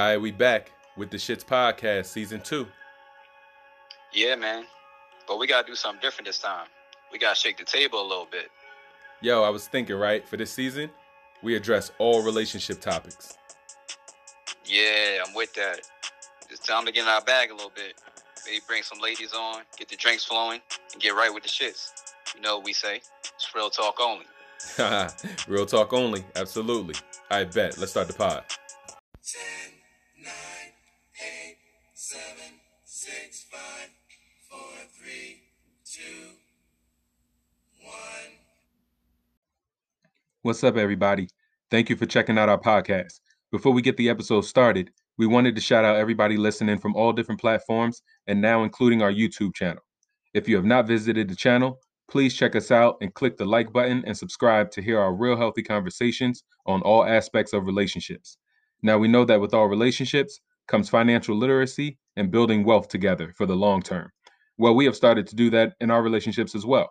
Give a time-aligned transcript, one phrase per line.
[0.00, 2.66] All right, we back with the Shits Podcast, season two.
[4.14, 4.64] Yeah, man.
[5.28, 6.68] But we gotta do something different this time.
[7.12, 8.48] We gotta shake the table a little bit.
[9.20, 10.88] Yo, I was thinking, right, for this season,
[11.42, 13.36] we address all relationship topics.
[14.64, 15.82] Yeah, I'm with that.
[16.48, 18.00] It's time to get in our bag a little bit.
[18.46, 20.62] Maybe bring some ladies on, get the drinks flowing,
[20.94, 21.90] and get right with the shits.
[22.34, 23.02] You know what we say?
[23.34, 24.24] It's real talk only.
[25.48, 26.94] Real talk only, absolutely.
[27.30, 27.78] I bet.
[27.78, 28.44] Let's start the pod.
[32.10, 32.24] 7,
[32.82, 33.60] 6, 5,
[34.48, 34.58] 4,
[35.00, 35.42] 3,
[35.84, 36.02] 2,
[37.82, 37.92] 1.
[40.42, 41.28] What's up, everybody?
[41.70, 43.20] Thank you for checking out our podcast.
[43.52, 47.12] Before we get the episode started, we wanted to shout out everybody listening from all
[47.12, 49.84] different platforms and now including our YouTube channel.
[50.34, 51.78] If you have not visited the channel,
[52.10, 55.36] please check us out and click the like button and subscribe to hear our real
[55.36, 58.36] healthy conversations on all aspects of relationships.
[58.82, 63.44] Now, we know that with all relationships comes financial literacy and building wealth together for
[63.44, 64.08] the long term.
[64.56, 66.90] Well, we have started to do that in our relationships as well.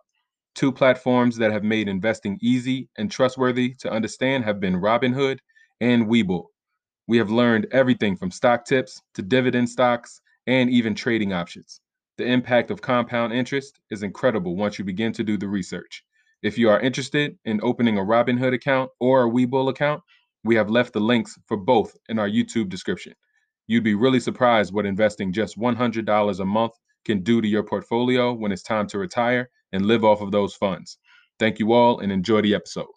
[0.54, 5.40] Two platforms that have made investing easy and trustworthy to understand have been Robinhood
[5.80, 6.48] and Webull.
[7.08, 11.80] We have learned everything from stock tips to dividend stocks and even trading options.
[12.18, 16.04] The impact of compound interest is incredible once you begin to do the research.
[16.44, 20.02] If you are interested in opening a Robinhood account or a Webull account,
[20.44, 23.14] we have left the links for both in our YouTube description.
[23.70, 26.72] You'd be really surprised what investing just $100 a month
[27.06, 30.56] can do to your portfolio when it's time to retire and live off of those
[30.56, 30.98] funds.
[31.38, 32.88] Thank you all and enjoy the episode.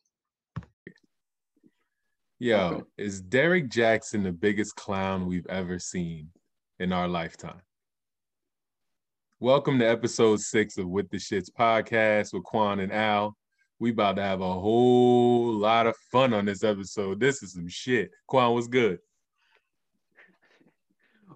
[2.39, 2.83] Yo, Okay.
[2.97, 6.31] is Derek Jackson the biggest clown we've ever seen
[6.81, 7.61] in our lifetime?
[9.41, 13.37] Welcome to episode six of With the Shits podcast with Quan and Al.
[13.79, 17.21] We about to have a whole lot of fun on this episode.
[17.21, 18.11] This is some shit.
[18.27, 19.01] Quan was good.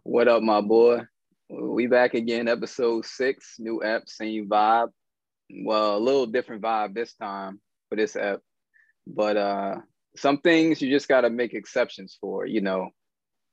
[0.08, 1.00] What up, my boy?
[1.50, 4.90] We back again, episode six, new app, same vibe.
[5.50, 8.38] Well, a little different vibe this time for this app,
[9.04, 9.78] but uh,
[10.16, 12.46] some things you just gotta make exceptions for.
[12.46, 12.90] You know,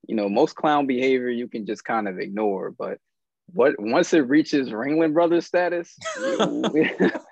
[0.07, 2.99] you know, most clown behavior you can just kind of ignore, but
[3.47, 7.23] what once it reaches Ringling Brothers status, that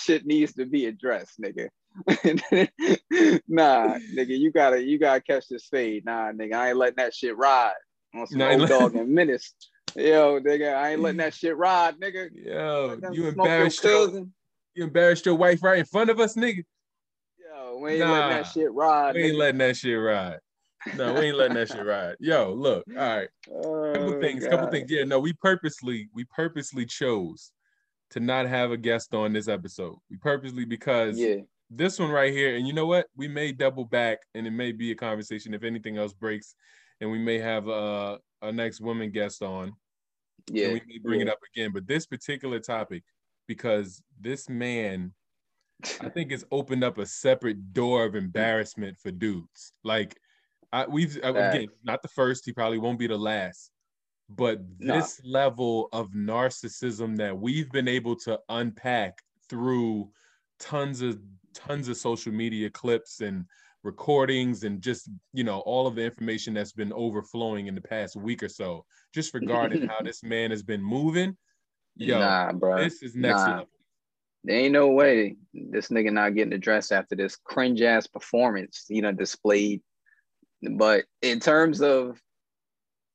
[0.00, 1.66] shit needs to be addressed, nigga.
[3.48, 6.04] nah, nigga, you gotta you gotta catch this fade.
[6.04, 7.72] Nah, nigga, I ain't letting that shit ride
[8.14, 9.54] on some old ain't dog and menace.
[9.94, 12.28] Yo, nigga, I ain't letting that shit ride, nigga.
[12.34, 14.32] Yo, you embarrassed your, cousin.
[14.74, 16.64] you embarrassed your wife right in front of us, nigga.
[17.38, 19.14] Yo, we ain't Nah, letting that shit ride.
[19.14, 19.38] We ain't nigga.
[19.38, 20.38] letting that shit ride.
[20.96, 22.16] No, we ain't letting that shit ride.
[22.20, 23.28] Yo, look, all right.
[23.46, 24.90] couple Oh, things, couple things.
[24.90, 27.52] Yeah, no, we purposely, we purposely chose
[28.10, 29.96] to not have a guest on this episode.
[30.10, 31.36] We purposely because Yeah,
[31.70, 33.06] this one right here, and you know what?
[33.16, 36.54] We may double back, and it may be a conversation if anything else breaks,
[37.00, 39.72] and we may have uh, a next woman guest on,
[40.50, 40.66] yeah.
[40.66, 41.72] and we may bring it up again.
[41.72, 43.02] But this particular topic,
[43.46, 45.12] because this man,
[46.00, 49.72] I think it's opened up a separate door of embarrassment for dudes.
[49.82, 50.16] Like,
[50.72, 52.44] I, we've uh, again, not the first.
[52.44, 53.70] He probably won't be the last.
[54.28, 54.96] But Nah.
[54.96, 60.10] this level of narcissism that we've been able to unpack through
[60.58, 61.20] tons of
[61.56, 63.44] tons of social media clips and
[63.82, 68.16] recordings and just you know all of the information that's been overflowing in the past
[68.16, 68.84] week or so
[69.14, 71.36] just regarding how this man has been moving
[71.94, 72.82] yo nah, bro.
[72.82, 73.50] this is next nah.
[73.50, 73.68] level
[74.46, 79.02] There ain't no way this nigga not getting addressed after this cringe ass performance, you
[79.02, 79.82] know, displayed.
[80.62, 82.20] But in terms of,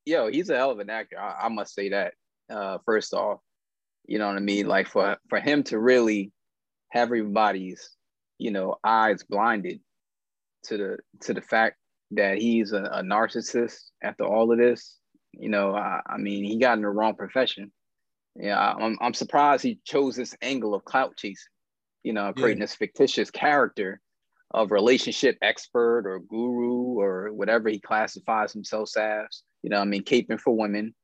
[0.06, 1.18] yo, he's a hell of an actor.
[1.18, 2.14] I, I must say that.
[2.50, 3.40] Uh, first off,
[4.06, 4.68] you know what I mean.
[4.68, 6.34] Like for for him to really
[6.90, 7.96] have everybody's,
[8.42, 9.80] you know, eyes blinded
[10.64, 11.78] to the to the fact
[12.10, 14.98] that he's a, a narcissist after all of this.
[15.34, 17.72] You know, I, I mean, he got in the wrong profession.
[18.36, 21.52] Yeah, I'm, I'm surprised he chose this angle of clout chasing,
[22.04, 24.02] you know, creating this fictitious character
[24.52, 29.44] of relationship expert or guru or whatever he classifies himself as.
[29.62, 30.96] You know, I mean, caping for women,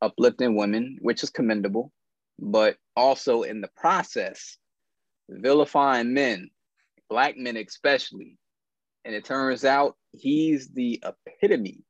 [0.00, 1.90] uplifting women, which is commendable,
[2.38, 4.56] but also in the process,
[5.28, 6.50] vilifying men,
[7.08, 8.38] black men especially.
[9.04, 11.82] And it turns out he's the epitome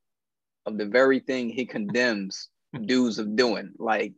[0.66, 2.48] of the very thing he condemns
[2.86, 3.72] dudes of doing.
[3.78, 4.14] Like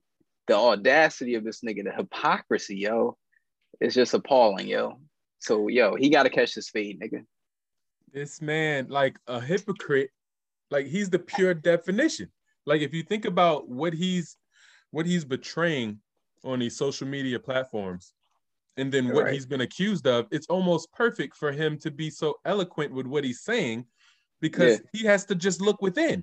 [0.49, 3.17] the audacity of this nigga, the hypocrisy, yo,
[3.81, 5.01] it's just appalling, yo.
[5.41, 7.25] So, yo, he got to catch his fade, nigga.
[8.13, 10.11] this man like a hypocrite
[10.71, 12.29] like he's the pure definition
[12.65, 14.37] like if you think about what he's
[14.91, 15.99] what he's betraying
[16.45, 18.15] on these social media platforms
[18.77, 19.35] and then what Right.
[19.35, 23.25] he's been accused of it's almost perfect for him to be so eloquent with what
[23.25, 23.87] he's saying
[24.41, 24.87] because Yeah.
[24.93, 26.23] he has to just look within.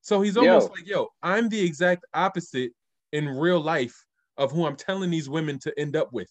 [0.00, 0.42] So he's Yo.
[0.46, 2.72] almost like, yo, I'm the exact opposite
[3.12, 3.94] in real life
[4.36, 6.30] of who I'm telling these women to end up with.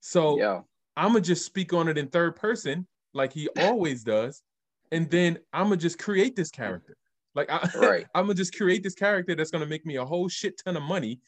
[0.00, 4.42] So Yo, I'm gonna just speak on it in third person, like he always does,
[4.90, 6.96] and then I'm gonna just create this character.
[7.34, 8.06] Like I, Right.
[8.14, 10.82] I'm gonna just create this character that's gonna make me a whole shit ton of
[10.82, 11.20] money,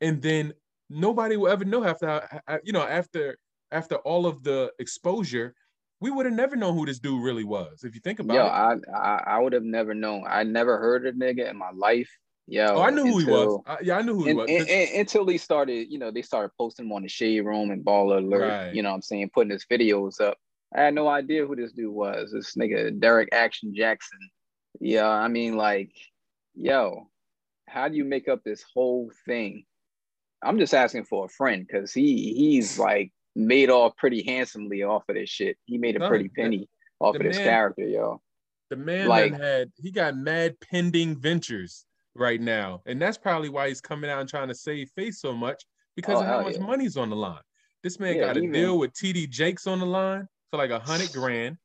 [0.00, 0.52] and then
[0.90, 2.28] nobody will ever know after,
[2.64, 3.38] you know, after
[3.72, 5.54] after all of the exposure,
[6.00, 7.82] we would have never known who this dude really was.
[7.84, 8.84] If you think about yo, it.
[8.94, 10.24] I, I I would have never known.
[10.28, 12.10] I never heard a nigga in my life.
[12.48, 13.60] Yeah, oh, I knew who he was.
[13.66, 14.50] I- yeah, I knew who he and- was.
[14.50, 17.72] and- and- until they started, you know, they started posting him on the shade room
[17.72, 18.48] and baller alert.
[18.48, 18.74] Right.
[18.74, 19.30] You know what I'm saying?
[19.34, 20.38] Putting his videos up.
[20.72, 22.30] I had no idea who this dude was.
[22.32, 24.18] This nigga Derek Action Jackson.
[24.80, 25.90] Yeah, I mean, like,
[26.54, 27.08] yo,
[27.68, 29.64] how do you make up this whole thing?
[30.46, 35.04] I'm just asking for a friend because he he's like made off pretty handsomely off
[35.08, 35.56] of this shit.
[35.66, 36.68] He made a No, pretty the- penny
[37.00, 38.20] off the of this man- character, yo.
[38.70, 41.84] The man Like- had he got mad pending ventures
[42.14, 45.32] right now, and that's probably why he's coming out and trying to save face so
[45.34, 45.62] much
[45.96, 46.62] because Oh, of how much yeah.
[46.62, 47.42] money's on the line.
[47.82, 50.78] This man Yeah, got a deal with TD Jakes on the line for like a
[50.80, 51.58] hundred grand.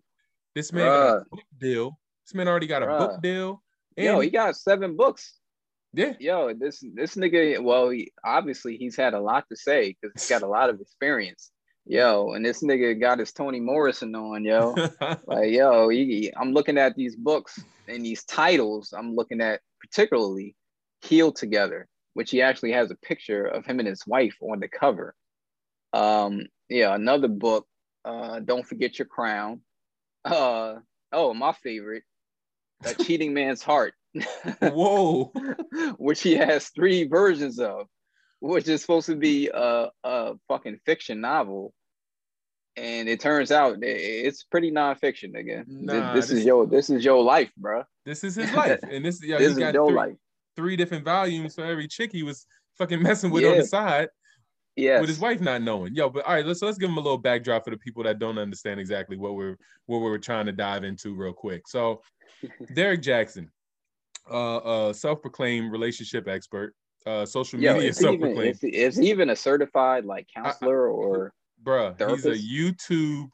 [0.53, 1.99] This man got a book deal.
[2.25, 3.63] This man already got a book deal.
[3.97, 5.39] And Yo, he got seven books.
[5.93, 10.13] Yeah, yo, this this nigga, well, he, obviously he's had a lot to say because
[10.13, 11.51] he's got a lot of experience.
[11.85, 14.75] Yo, and this nigga got his Toni Morrison on, yo.
[15.25, 18.93] like, yo, he, I'm looking at these books and these titles.
[18.95, 20.55] I'm looking at particularly
[21.01, 24.69] "Heal Together," which he actually has a picture of him and his wife on the
[24.69, 25.15] cover.
[25.91, 27.67] Um, yeah, another book,
[28.05, 29.61] uh, "Don't Forget Your Crown."
[30.23, 30.75] Uh,
[31.11, 32.03] oh, my favorite,
[32.85, 33.93] "A Cheating Man's Heart."
[34.61, 35.31] Whoa.
[35.97, 37.87] which he has three versions of,
[38.39, 41.73] which is supposed to be a, a fucking fiction novel.
[42.77, 45.33] And it turns out it's pretty nonfiction.
[45.33, 47.83] Th- Nah, this, this- is your this is your life, bro.
[48.05, 48.79] This is his life.
[48.89, 50.15] And this, yeah, this is got your three, life.
[50.55, 52.45] three different volumes for every chick he was
[52.77, 54.07] fucking messing with on the side.
[54.77, 55.01] Yes.
[55.01, 55.93] with his wife not knowing.
[55.93, 58.19] Yo, but all right, let's let's give him a little backdrop for the people that
[58.19, 59.57] don't understand exactly what we're
[59.87, 61.67] what we're trying to dive into real quick.
[61.67, 62.01] So,
[62.73, 63.51] Derek Jackson,
[64.29, 66.73] uh, uh, self-proclaimed relationship expert,
[67.05, 70.87] uh, social Yo, media even, self-proclaimed, is, he- is he even a certified like counselor
[70.89, 71.33] or
[71.63, 71.95] bruh.
[72.09, 72.35] He's a?
[72.35, 73.29] YouTube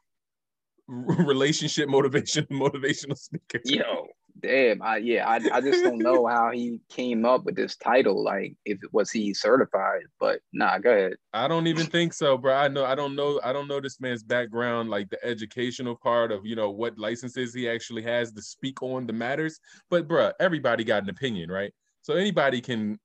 [0.88, 3.60] relationship motivation motivational speaker.
[3.66, 4.08] yo?
[4.40, 8.24] Damn, I yeah, I, I just don't know how he came up with this title.
[8.24, 10.04] Like, if it was he certified?
[10.20, 11.14] But nah, go ahead.
[11.34, 12.54] I don't even think so, bro.
[12.54, 16.32] I know I don't know I don't know this man's background, like the educational part
[16.32, 19.60] of you know what licenses he actually has to speak on the matters.
[19.90, 21.74] But bro, everybody got an opinion, right?
[22.02, 23.00] So anybody can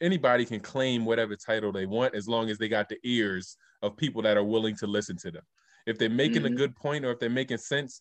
[0.00, 3.96] anybody can claim whatever title they want as long as they got the ears of
[3.96, 5.42] people that are willing to listen to them.
[5.86, 6.56] If they're making a Mhm.
[6.56, 8.00] good point or if they're making sense,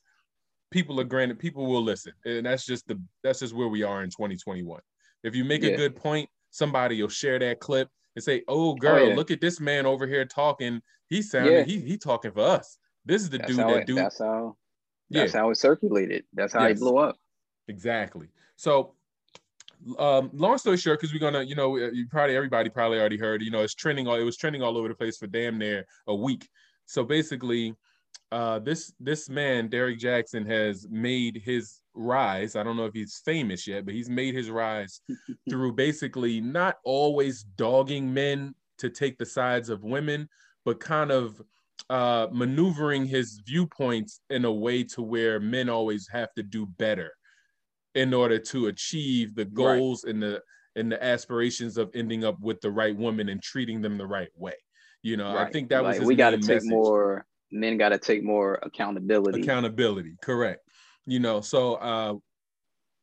[0.71, 2.13] people are granted people will listen.
[2.25, 4.79] And that's just the that's just where we are in 2021.
[5.23, 9.09] If you make a good point, somebody will share that clip and say, "Oh, girl,
[9.09, 9.15] yeah.
[9.15, 10.81] look at this man over here talking.
[11.07, 11.63] He sounded Yeah.
[11.63, 12.77] he he talking for us.
[13.05, 14.57] This is the That's dude that it, do that's how
[15.09, 16.25] yeah that's how it circulated.
[16.33, 16.77] That's how Yes.
[16.77, 17.17] he blew up.
[17.67, 18.95] exactly." So,
[19.99, 23.41] um, long story short, because we're gonna, you know, you probably everybody probably already heard,
[23.41, 25.85] you know, it's trending all it was trending all over the place for damn near
[26.07, 26.47] a week.
[26.85, 27.75] So basically,
[28.31, 32.55] uh, this this man Derek Jackson has made his rise.
[32.55, 35.01] I don't know if he's famous yet, but he's made his rise
[35.49, 40.27] through basically not always dogging men to take the sides of women,
[40.65, 41.41] but kind of
[41.89, 47.11] uh, maneuvering his viewpoints in a way to where men always have to do better
[47.93, 50.41] in order to achieve the goals and the
[50.75, 54.31] and the aspirations of ending up with the right woman and treating them the right
[54.35, 54.55] way.
[55.03, 57.25] You know, I think that was Like, his we got to take message more.
[57.51, 59.41] Men got to take more accountability.
[59.41, 60.61] accountability correct.
[61.05, 62.15] You know so uh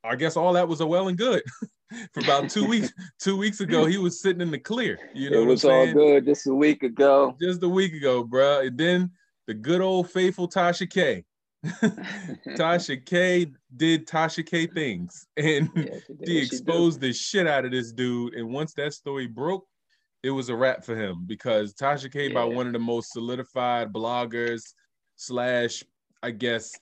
[0.04, 1.42] i guess all that was a well and good.
[2.14, 4.98] For about two weeks two weeks ago he was sitting in the clear.
[5.14, 7.36] You know it was all good just a week ago.
[7.40, 9.10] just a week ago bro and then
[9.46, 11.24] the good old faithful tasha k.
[12.56, 15.26] Tasha k did tasha k things.
[15.36, 15.84] And Yeah,
[16.24, 18.34] she she exposed the shit out of this dude.
[18.34, 19.66] And once that story broke
[20.22, 23.92] it was a wrap for him because tasha k by one of the most solidified
[23.92, 24.74] bloggers
[25.16, 25.82] slash
[26.22, 26.72] i guess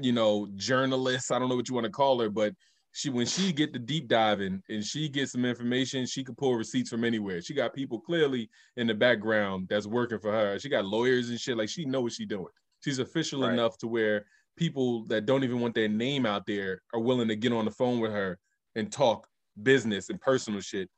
[0.00, 2.54] you know journalists i don't know what you want to call her but
[2.92, 6.56] she when she get the deep diving and she gets some information she could pull
[6.56, 7.40] receipts from anywhere.
[7.40, 10.58] She got people clearly in the background that's working for her.
[10.58, 12.52] She got lawyers and shit like she know what she doing.
[12.80, 13.52] She's official Right.
[13.52, 14.24] enough to where
[14.56, 17.70] people that don't even want their name out there are willing to get on the
[17.70, 18.38] phone with her
[18.74, 19.28] and talk
[19.62, 20.90] business and personal shit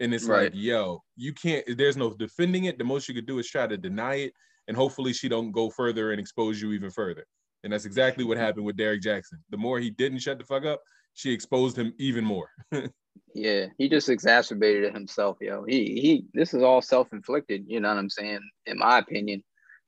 [0.00, 0.44] and it's Right.
[0.44, 3.66] like yo you can't there's no defending it the most you could do is try
[3.66, 4.32] to deny it
[4.68, 7.24] and hopefully she don't go further and expose you even further
[7.64, 9.42] And that's exactly what happened with Derrick Jackson.
[9.50, 10.80] The more he didn't shut the fuck up,
[11.14, 12.50] she exposed him even more.
[13.34, 15.64] Yeah, he just exacerbated it himself, yo.
[15.64, 18.40] He he this is all self-inflicted, you know what I'm saying?
[18.66, 19.42] In my opinion.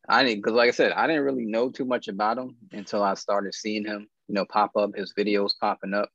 [0.08, 3.02] I didn't because like I said, I didn't really know too much about him until
[3.02, 6.08] I started seeing him, you know, pop up, his videos popping up.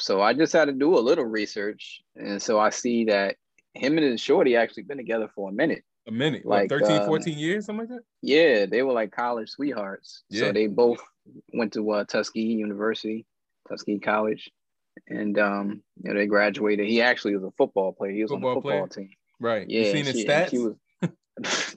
[0.00, 2.02] So I just had to do a little research.
[2.16, 3.36] And so I see that
[3.74, 5.84] him and his shorty actually been together for a minute.
[6.06, 8.04] A minute, Like, like 13, um, 14 years, something like that.
[8.22, 10.22] Yeah, they were like college sweethearts.
[10.30, 10.46] Yeah.
[10.46, 11.00] So they both
[11.52, 13.26] went to uh, Tuskegee University,
[13.68, 14.50] Tuskegee College,
[15.06, 16.86] and um, you know, they graduated.
[16.86, 18.12] He actually was a football player.
[18.12, 18.86] He was on the football player?
[18.88, 19.10] team.
[19.38, 19.68] Right.
[19.68, 20.50] Yeah, you seen his she, stats?
[20.50, 21.76] she was.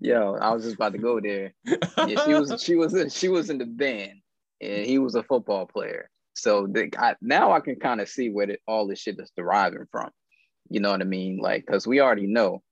[0.00, 1.54] Yo, I was just about to go there.
[1.64, 4.20] Yeah, she was she was she was in the band,
[4.60, 6.10] and he was a football player.
[6.36, 9.32] So the, I, now I can kind of see where the, all this shit is
[9.36, 10.10] deriving from.
[10.68, 11.38] You know what I mean?
[11.38, 12.62] Like, because we already know,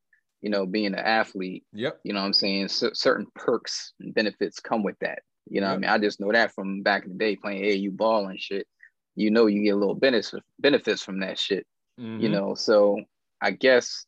[0.42, 1.98] you know, being an athlete, yep.
[2.04, 2.68] you know what I'm saying?
[2.68, 5.20] C- certain perks and benefits come with that.
[5.48, 5.90] You know what I mean?
[5.90, 8.66] I just know that from back in the day playing AAU ball and shit.
[9.14, 11.66] You know, you get a little benefits benefits from that shit.
[11.96, 12.30] You Mhm.
[12.32, 13.00] know, so
[13.40, 14.06] I guess,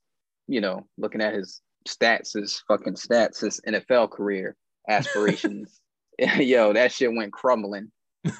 [0.48, 4.56] you know, looking at his stats, his fucking stats, his NFL career
[4.88, 5.80] aspirations,
[6.18, 7.92] yo, that shit went crumbling,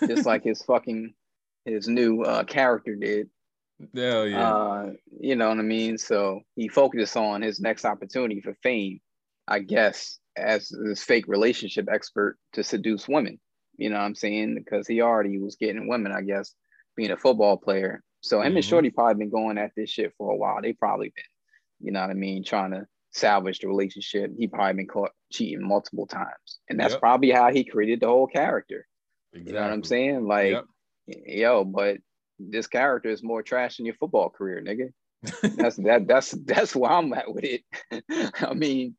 [0.07, 1.15] just like his fucking
[1.65, 3.29] his new uh, character did.
[3.95, 4.53] Hell yeah.
[4.55, 4.91] Uh,
[5.21, 5.99] you know what I mean?
[5.99, 9.01] So he focused on his next opportunity for fame,
[9.49, 13.39] I guess, as this fake relationship expert to seduce women.
[13.77, 14.55] You know what I'm saying?
[14.55, 16.55] Because he already was getting women, I guess,
[16.97, 18.03] being a football player.
[18.21, 18.69] So him and Mhm.
[18.69, 20.63] Shorty probably been going at this shit for a while.
[20.63, 24.31] They probably been, you know what I mean, trying to salvage the relationship.
[24.39, 26.61] He probably been caught cheating multiple times.
[26.71, 27.01] And that's Yep.
[27.01, 28.87] probably how he created the whole character.
[29.37, 29.53] Exactly.
[29.53, 30.27] You know what I'm saying?
[30.27, 30.65] Like, Yep.
[31.27, 31.99] yo, but
[32.39, 34.93] this character is more trash than your football career, nigga.
[35.57, 37.63] That's that that's that's where I'm at with it.
[38.41, 38.95] I mean,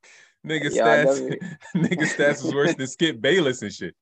[0.46, 1.38] Nigga stats,
[1.75, 3.96] nigga stats was worse than Skip Bayless and shit.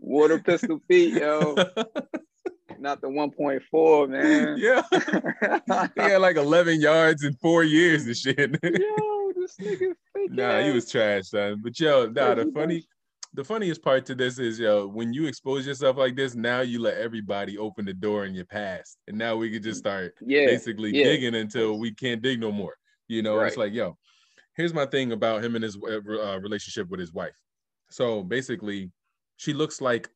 [0.00, 1.54] water pistol feet, yo,
[2.78, 4.58] not the 1.4, man.
[4.58, 4.82] yeah,
[5.94, 8.38] he had like 11 yards in four years and shit.
[8.62, 9.94] yo, this nigga
[10.30, 11.60] nah, he was trash, son.
[11.62, 12.84] But yo, nah, the funny.
[13.34, 16.80] The funniest part to this is yo, when you expose yourself like this, now you
[16.80, 20.46] let everybody open the door in your past, and now we can just start yeah,
[20.46, 21.04] basically yeah.
[21.04, 22.74] digging until we can't dig no more.
[23.06, 23.96] You know, it's like, yo,
[24.56, 27.36] here's my thing about him and his uh, uh, relationship with his wife.
[27.90, 28.90] So basically,
[29.36, 30.08] she looks like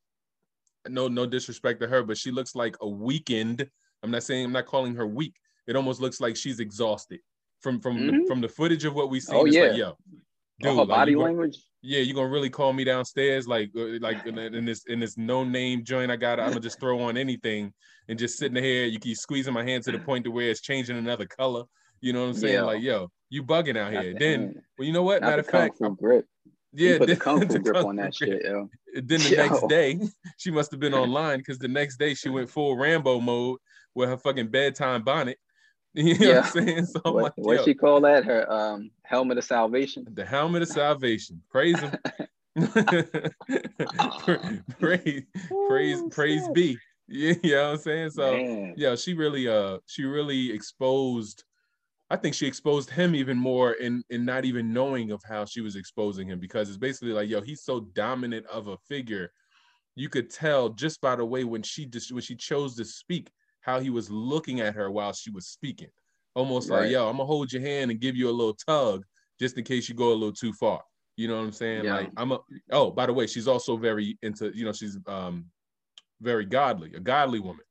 [0.89, 3.69] no no disrespect to her, but she looks like a weakened.
[4.03, 5.35] I'm not saying I'm not calling her weak.
[5.67, 7.21] It almost looks like she's exhausted
[7.61, 8.27] from from the, Mhm.
[8.27, 9.33] from the footage of what we see.
[9.33, 9.63] Oh, it's yeah.
[9.63, 9.97] like, yo,
[10.71, 11.59] dude, like, body you gon- language.
[11.83, 15.17] yeah, you gonna really call me downstairs like uh, like in, in this in this
[15.19, 17.73] no name joint I got I'm gonna just throw on anything
[18.09, 20.61] and just sitting here you keep squeezing my hand to the point to where it's
[20.61, 21.65] changing another color
[22.01, 22.63] you know what I'm saying Yeah.
[22.63, 25.41] like yo you bugging out Not here the- then well you know what not matter
[25.41, 26.27] of fact grip.
[26.73, 28.31] yeah put the then- kung fu the grip on that grip.
[28.33, 28.69] shit, yo.
[28.95, 30.01] then the next day
[30.37, 33.59] she must have been online because the next day she went full Rambo mode
[33.95, 35.39] with her fucking bedtime bonnet
[35.95, 36.37] you know Yeah.
[36.41, 38.25] what I'm saying so I'm What like what yo, she call that?
[38.25, 40.07] Her um helmet of salvation.
[40.15, 41.93] the helmet of salvation praise him
[44.79, 45.23] praise
[45.69, 46.55] praise praise snap.
[46.55, 48.75] be yeah you know what i'm saying so Man.
[48.77, 51.45] yeah she really uh she really exposed
[52.11, 55.61] i think she exposed him even more in in not even knowing of how she
[55.61, 59.33] was exposing him because it's basically like yo he's so dominant of a figure
[59.95, 63.31] you could tell just by the way when she just when she chose to speak
[63.63, 65.89] how he was looking at her while she was speaking.
[66.35, 69.05] Almost like yo i'm gonna hold your hand and give you a little tug
[69.41, 70.81] just in case you go a little too far.
[71.17, 71.85] You know what i'm saying?
[71.85, 71.97] Yeah.
[71.97, 72.39] like i'm a
[72.71, 75.47] oh by the way she's also very into you know she's um
[76.21, 77.65] very godly a godly woman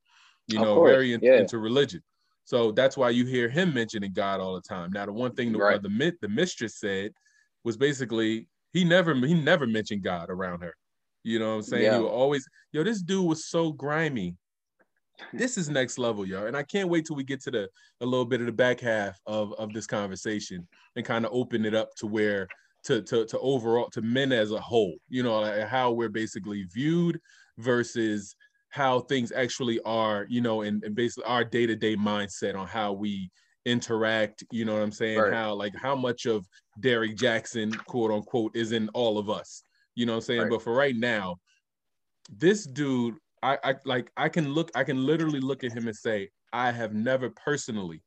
[0.48, 1.38] you Of know course, very in- yeah.
[1.38, 2.01] into religion.
[2.43, 4.91] So that's why you hear him mentioning god all the time.
[4.91, 5.81] Now the one thing the, Right.
[5.81, 7.13] the mi- the mistress said
[7.63, 10.74] was basically he never he never mentioned god around her.
[11.24, 11.83] You know what i'm saying?
[11.83, 11.98] Yeah.
[11.98, 14.36] he would always yo this dude was so grimy
[15.34, 16.48] this is next level, y'all.
[16.48, 17.70] And I can't wait till we get to the
[18.01, 21.66] a little bit of the back half of, of this conversation and kind of open
[21.66, 22.48] it up to where
[22.84, 26.66] to, to to overall to men as a whole, you know, like how we're basically
[26.74, 27.20] viewed
[27.58, 28.36] versus
[28.70, 33.30] how things actually are, you know, and, and basically our day-to-day mindset on how we
[33.66, 35.20] interact, you know what I'm saying?
[35.20, 35.34] Right.
[35.34, 36.46] How like how much of
[36.80, 39.63] Derrick Jackson, quote unquote, is in all of us.
[39.96, 40.42] You know what I'm saying?
[40.42, 40.50] Right.
[40.50, 41.36] But for right now,
[42.36, 45.95] this dude, I, I like I can look, I can literally look at him and
[45.95, 48.03] say, I have never personally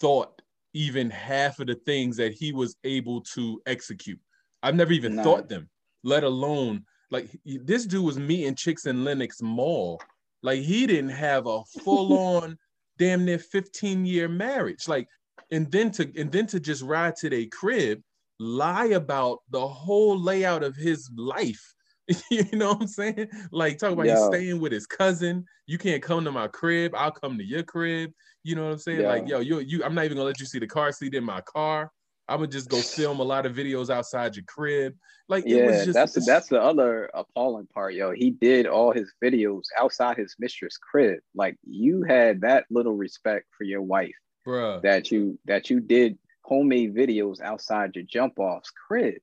[0.00, 4.20] thought even half of the things that he was able to execute.
[4.62, 5.22] I've never even Nah.
[5.22, 5.68] thought them,
[6.04, 9.98] let alone like this dude was meeting chicks in Lenox Mall.
[10.42, 12.56] Like he didn't have a full-on
[12.98, 14.86] damn near 15 year marriage.
[14.86, 15.08] Like,
[15.50, 18.00] and then to and then to just ride to their crib
[18.38, 21.74] lie about the whole layout of his life.
[22.30, 23.28] you know what I'm saying?
[23.50, 25.44] Like talk about he's staying with his cousin.
[25.66, 26.94] You can't come to my crib.
[26.96, 28.12] I'll come to your crib.
[28.42, 29.04] You know what I'm saying?
[29.04, 31.24] Like, yo, you you I'm not even gonna let you see the car seat in
[31.24, 31.92] my car.
[32.28, 34.94] I'm gonna just go film a lot of videos outside your crib.
[35.28, 38.12] Like it was Yeah, just that's that's the other appalling part, yo.
[38.12, 41.18] He did all his videos outside his mistress' crib.
[41.34, 44.14] Like you had that little respect for your wife
[44.46, 44.80] bruh.
[44.82, 49.14] that you that you did homemade videos outside your jump off's crib.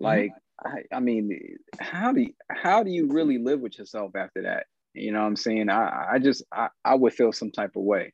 [0.00, 0.04] Mm-hmm.
[0.64, 4.66] I, I mean, how do you, how do you really live with yourself after that?
[4.94, 5.68] You know what I'm saying?
[5.70, 8.12] I I just I, I would feel some type of way.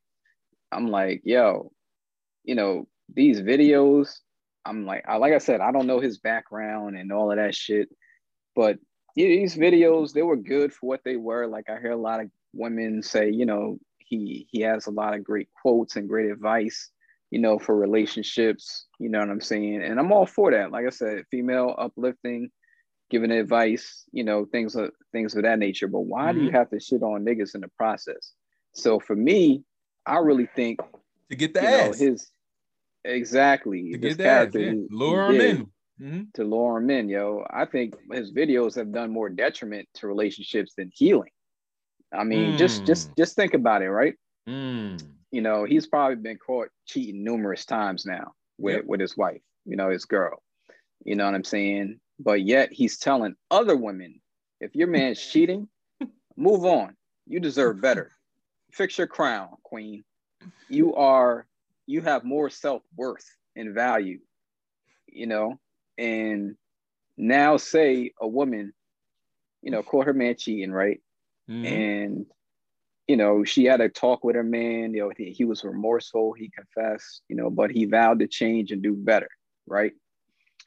[0.73, 1.73] I'm like, yo,
[2.45, 4.13] you know, these videos,
[4.65, 7.55] I'm like, I like I said, I don't know his background and all of that
[7.55, 7.89] shit,
[8.57, 8.79] but
[9.15, 11.47] these videos, they were good for what they were.
[11.47, 15.15] Like I hear a lot of women say, you know, he he has a lot
[15.15, 16.91] of great quotes and great advice,
[17.31, 18.87] you know, for relationships.
[18.99, 19.83] You know what I'm saying?
[19.83, 20.71] And I'm all for that.
[20.71, 22.51] Like I said, female uplifting,
[23.11, 25.89] giving advice, you know, things of things of that nature.
[25.89, 28.33] But why do you have to shit on niggas in the process?
[28.73, 29.65] So for me,
[30.07, 30.81] I really think
[31.31, 32.31] To get the you know, his
[33.05, 34.49] exactly to get the ass.
[34.55, 34.73] Yeah.
[34.91, 35.67] Lure him in.
[36.01, 36.33] Mhm.
[36.33, 37.45] to lure him in, yo.
[37.51, 41.31] I think his videos have done more detriment to relationships than healing.
[42.11, 43.17] I mean, just just Mm.
[43.19, 44.15] just think about it, right?
[44.49, 44.99] Mm.
[45.31, 48.85] You know, he's probably been caught cheating numerous times now with Yep.
[48.87, 50.43] with his wife, you know, his girl.
[51.05, 52.01] You know what I'm saying?
[52.19, 54.21] But yet he's telling other women,
[54.61, 55.69] if your man's cheating,
[56.37, 56.97] move on.
[57.27, 58.11] You deserve better.
[58.73, 60.05] Fix your crown, queen.
[60.69, 61.47] You are
[61.87, 64.21] you have more self-worth and value,
[65.09, 65.59] you know,
[65.99, 66.57] and
[67.17, 68.73] now say a woman,
[69.63, 71.01] you know, caught her man cheating, right?
[71.49, 71.67] Mhm.
[71.67, 72.27] and
[73.11, 76.33] you know she had a talk with her man you know he, he was remorseful
[76.33, 79.29] he confessed you know but he vowed to change and do better
[79.71, 79.93] right?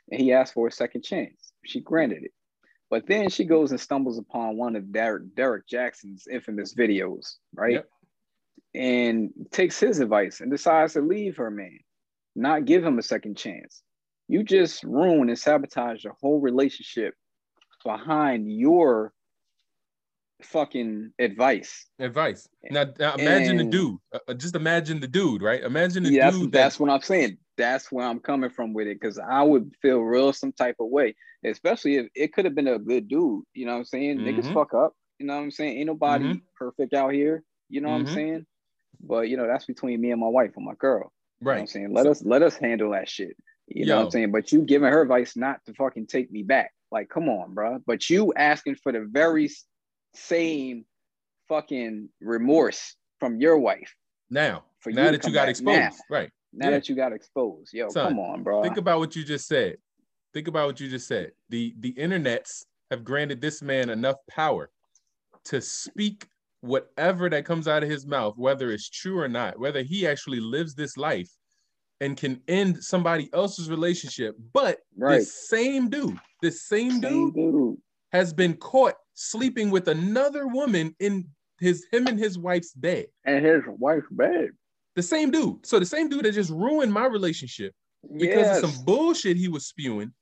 [0.09, 1.53] And he asked for a second chance.
[1.65, 2.31] She granted it.
[2.89, 7.73] But then she goes and stumbles upon one of derek, derek jackson's infamous videos right?
[7.73, 7.89] Yep.
[8.75, 11.79] and takes his advice and decides to leave her man
[12.35, 13.83] not give him a second chance.
[14.27, 17.13] You just ruin and sabotage the whole relationship
[17.83, 19.13] behind your
[20.45, 22.47] fucking advice Advice.
[22.69, 23.97] Now, now imagine the dude.
[24.13, 25.63] Uh, uh, just imagine the dude, right?
[25.63, 27.37] Imagine the yeah, that's, dude that's that what I'm saying.
[27.57, 30.87] That's where I'm coming from with it because I would feel real some type of
[30.89, 33.43] way, especially if it could have been a good dude.
[33.53, 34.19] You know what I'm saying?
[34.19, 34.53] Niggas Mhm.
[34.53, 34.93] fuck up.
[35.19, 35.77] You know what I'm saying?
[35.77, 36.41] Ain't nobody Mhm.
[36.55, 37.43] perfect out here.
[37.69, 38.07] You know what Mhm.
[38.07, 38.45] I'm saying?
[39.01, 41.13] But you know that's between me and my wife and my girl.
[41.41, 41.93] You know what I'm saying?
[41.93, 43.35] Let So- us let us handle that shit.
[43.67, 44.31] You know what I'm saying?
[44.31, 46.71] But you giving her advice not to fucking take me back.
[46.91, 47.79] Like, come on, bro.
[47.85, 49.49] But you asking for the very
[50.13, 50.85] same
[51.47, 53.93] fucking remorse from your wife
[54.29, 55.91] Now, for now to that you got exposed, now.
[56.09, 56.29] right?
[56.53, 56.71] now Yeah.
[56.71, 57.73] that you got exposed.
[57.73, 58.61] Yo, Son, come on, bro.
[58.63, 59.77] Think about what you just said.
[60.33, 61.31] Think about what you just said.
[61.49, 64.69] The the internets have granted this man enough power
[65.45, 66.27] to speak
[66.61, 70.39] whatever that comes out of his mouth, whether it's true or not, whether he actually
[70.39, 71.29] lives this life
[72.01, 74.35] and can end somebody else's relationship.
[74.53, 75.19] But Right.
[75.19, 77.77] this same dude, this same, Same dude dude.
[78.11, 81.27] has been caught sleeping with another woman in
[81.59, 83.05] his him and his wife's bed.
[83.25, 84.49] And his wife's bed.
[84.95, 85.65] The same dude.
[85.65, 87.73] So the same dude that just ruined my relationship
[88.17, 88.63] because Yes.
[88.63, 90.13] of some bullshit he was spewing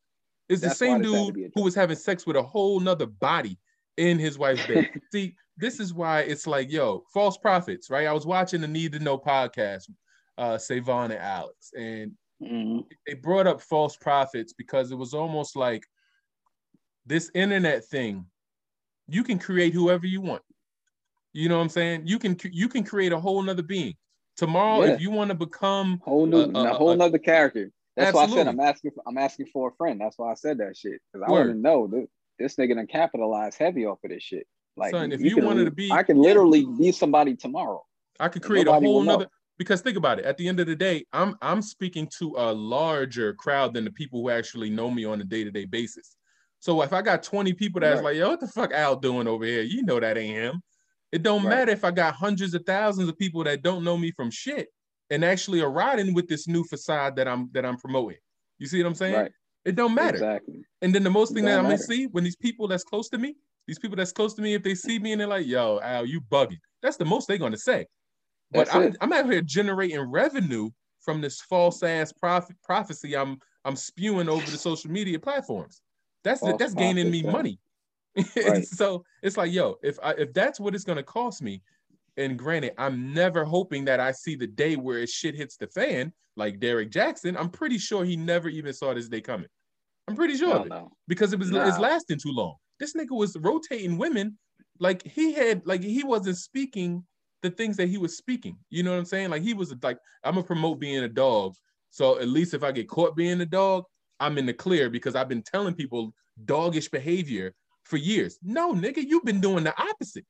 [0.50, 2.44] is the That's why same this had to dude who was having sex with a
[2.44, 3.58] whole nother body
[3.98, 4.90] in his wife's bed.
[5.14, 8.08] See, this is why it's like, yo, false prophets, right?
[8.08, 9.90] I was watching the Need to Know podcast,
[10.38, 12.86] uh, Savon and Alex, and Mhm.
[13.06, 15.86] they brought up false prophets because it was almost like
[17.06, 18.26] this internet thing,
[19.12, 20.42] you can create whoever you want.
[21.34, 22.04] You know what I'm saying?
[22.06, 23.94] You can you can create a whole nother being.
[24.38, 24.94] Tomorrow, Yeah.
[24.94, 27.72] if you want to become Whole new, Uh, uh, a whole nother character.
[27.96, 28.92] That's why I said I'm asking.
[28.92, 30.00] For, I'm asking for a friend.
[30.00, 32.08] That's why I said that shit because I want to know this,
[32.40, 34.48] this nigga done capitalize heavy off of this shit.
[34.78, 37.84] Like, Son, if you can- wanted to be- I can literally be somebody tomorrow.
[38.20, 39.14] I could create a whole know.
[39.14, 40.26] nother because think about it.
[40.26, 43.92] At the end of the day, I'm I'm speaking to a larger crowd than the
[43.92, 46.16] people who actually know me on a day-to-day basis.
[46.62, 48.12] So if I got 20 people that's Right.
[48.12, 49.64] like, yo, what the fuck Al doing over here?
[49.64, 50.62] You know that ain't him.
[51.12, 51.50] It don't Right.
[51.50, 54.70] matter if I got hundreds of thousands of people that don't know me from shit
[55.10, 58.20] and actually are riding with this new facade that I'm that I'm promoting.
[58.60, 59.16] You see what I'm saying?
[59.16, 59.32] Right.
[59.66, 60.18] It don't matter.
[60.18, 60.62] Exactly.
[60.84, 63.18] And then the most thing that I'm gonna see when these people that's close to
[63.18, 63.36] me,
[63.68, 66.06] these people that's close to me, if they see me and they're like, "Yo, Al,
[66.06, 67.88] you bugging," that's the most they're gonna say.
[68.52, 68.98] But That's I'm it.
[69.02, 70.70] I'm out here generating revenue
[71.02, 75.82] from this false ass prophet prophecy I'm I'm spewing over the social media platforms.
[76.24, 77.60] That's False that's gaining me money.
[78.36, 78.66] Right.
[78.66, 81.62] so it's like, yo, if I if that's what it's gonna cost me,
[82.18, 86.12] And granted, I'm never hoping that I see the day where shit hits the fan
[86.36, 87.38] like Derek Jackson.
[87.38, 89.48] I'm pretty sure he never even saw this day coming.
[90.10, 90.92] I'm pretty sure Hell of it no.
[91.08, 91.68] because it was Nah.
[91.68, 92.56] it's lasting too long.
[92.80, 94.38] This nigga was rotating women
[94.80, 97.06] like he had like he wasn't speaking
[97.44, 98.58] the things that he was speaking.
[98.70, 99.30] You know what I'm saying?
[99.30, 101.54] Like he was like, I'm gonna promote being a dog.
[101.92, 103.86] So at least if I get caught being a dog,
[104.22, 106.14] I'm in the clear because I've been telling people
[106.46, 107.54] doggish behavior
[107.84, 108.38] for years.
[108.44, 110.26] No, nigga, you've been doing the opposite.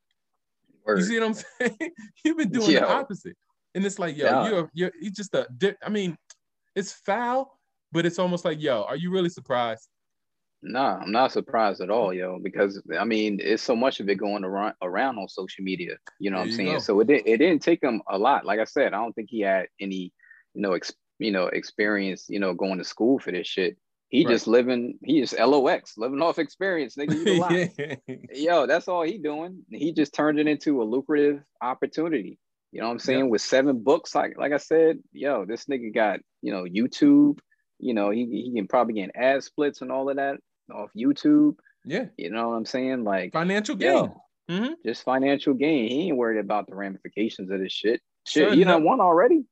[0.84, 0.98] Word.
[0.98, 1.34] You see what I'm
[1.78, 1.92] saying?
[2.24, 3.36] You've been doing the opposite.
[3.74, 4.48] And it's like, yo, Yeah.
[4.48, 6.16] you're you're you just a di- I mean,
[6.74, 7.58] it's foul,
[7.92, 9.88] but it's almost like, yo, are you really surprised?
[10.64, 14.14] Nah, I'm not surprised at all, yo, because I mean, it's so much of it
[14.16, 15.96] going around around on social media.
[16.20, 16.72] You know what There I'm saying?
[16.74, 16.78] go.
[16.78, 18.44] So it didn't it didn't take him a lot.
[18.46, 20.12] Like I said, I don't think he had any,
[20.54, 23.76] you know, ex, you know, experience, you know, going to school for this shit.
[24.12, 24.32] He Right.
[24.32, 27.14] just living, he just LOX, living off experience, nigga.
[27.26, 27.72] You lie.
[28.06, 28.16] yeah.
[28.32, 29.62] Yo, that's all he doing.
[29.70, 32.38] He just turned it into a lucrative opportunity.
[32.72, 33.28] You know what I'm saying?
[33.30, 37.38] With seven books, like like I said, yo, this nigga got, you know, YouTube.
[37.78, 40.36] You know, he, he can probably get ad splits and all of that
[40.72, 41.56] off YouTube.
[41.84, 42.06] Yeah.
[42.18, 43.02] You know what I'm saying?
[43.04, 43.90] Like, Financial gain.
[43.96, 44.74] yo, Mhm.
[44.86, 45.88] just financial gain.
[45.90, 48.00] He ain't worried about the ramifications of this shit.
[48.26, 49.44] Shit, Son, you done no- won already.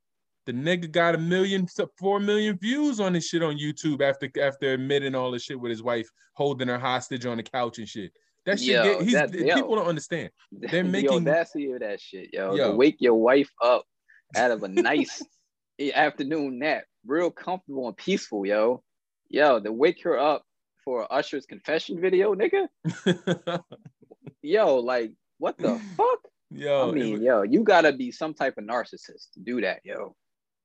[0.50, 4.72] The nigga got a million, four million views on his shit on YouTube after after
[4.72, 8.10] admitting all this shit with his wife holding her hostage on the couch and shit.
[8.46, 9.54] That shit, Yo, get, he's that- yo.
[9.54, 10.30] people don't understand.
[10.52, 12.56] They're the making- audacity of that shit, yo.
[12.56, 12.72] Yo.
[12.72, 13.84] To wake your wife up
[14.36, 15.22] out of a nice
[15.94, 18.82] afternoon nap, real comfortable and peaceful, yo.
[19.28, 20.42] Yo, to wake her up
[20.84, 22.66] for Usher's confession video, nigga.
[24.42, 26.18] Yo, like, what the fuck?
[26.50, 29.78] yo, I mean, was- yo, you gotta be some type of narcissist to do that,
[29.84, 30.16] yo.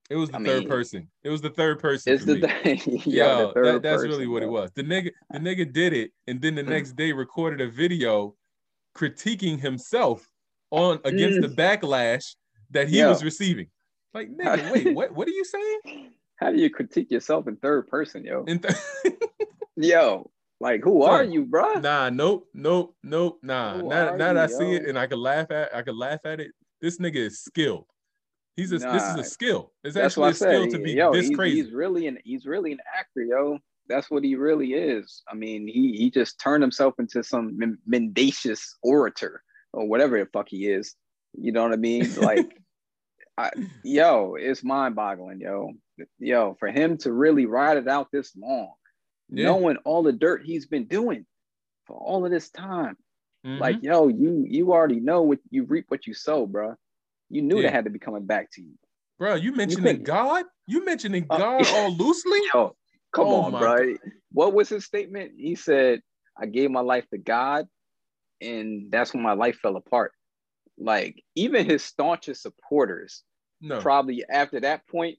[0.09, 1.07] It, was the I third mean, person.
[1.23, 2.13] It was the third person.
[2.13, 3.01] It's the thing.
[3.05, 4.71] Yo, yo, the that, that's person, really what it was.
[4.75, 6.69] The nigga, the nigga did it, and then the Mm.
[6.69, 8.35] next day recorded a video
[8.95, 10.27] critiquing himself
[10.71, 12.35] on against the backlash
[12.71, 12.99] that he Mm.
[12.99, 13.09] Yo.
[13.09, 13.67] was receiving.
[14.13, 15.13] Like, nigga, wait, what?
[15.13, 16.11] What are you saying?
[16.37, 18.43] How do you critique yourself in third person, yo?
[18.45, 18.59] Th-
[19.77, 21.75] Yo, like, who are you, bro?
[21.75, 23.79] nah, nope, nope, nope, nah.
[23.79, 25.97] Who Now, now that I you, see it and I can laugh at, I can
[25.97, 26.51] laugh at it.
[26.81, 27.85] This nigga is skilled.
[28.55, 29.73] He's a, this is a skill.
[29.83, 31.61] It's That's actually a skill to be yo, this he's, crazy.
[31.61, 33.59] he's really an he's really an actor, yo.
[33.87, 35.21] That's what he really is.
[35.29, 40.47] I mean, he he just turned himself into some mendacious orator or whatever the fuck
[40.49, 40.95] he is.
[41.37, 42.09] You know what I mean?
[42.17, 42.57] Like,
[43.37, 43.51] I,
[43.83, 45.73] yo, it's mind boggling, yo.
[46.19, 48.73] Yo, for him to really ride it out this long,
[49.29, 49.47] Yeah.
[49.47, 51.25] knowing all the dirt he's been doing
[51.85, 52.95] for all of this time.
[53.45, 53.59] Mhm.
[53.59, 56.75] Like, yo, you you already know what you reap what you sow, bro.
[57.29, 57.63] You knew Yeah.
[57.63, 58.73] that had to be coming back to you.
[59.17, 60.45] bro, you mentioning couldn't- God?
[60.67, 62.39] You mentioning Uh, God all loosely?
[62.53, 62.75] Yo,
[63.13, 63.95] come Oh on, bro.
[64.31, 65.33] What was his statement?
[65.37, 66.01] He said,
[66.37, 67.67] I gave my life to God,
[68.41, 70.11] and that's when my life fell apart.
[70.77, 73.23] Like, even his staunchest supporters,
[73.61, 73.79] No.
[73.79, 75.17] probably after that point,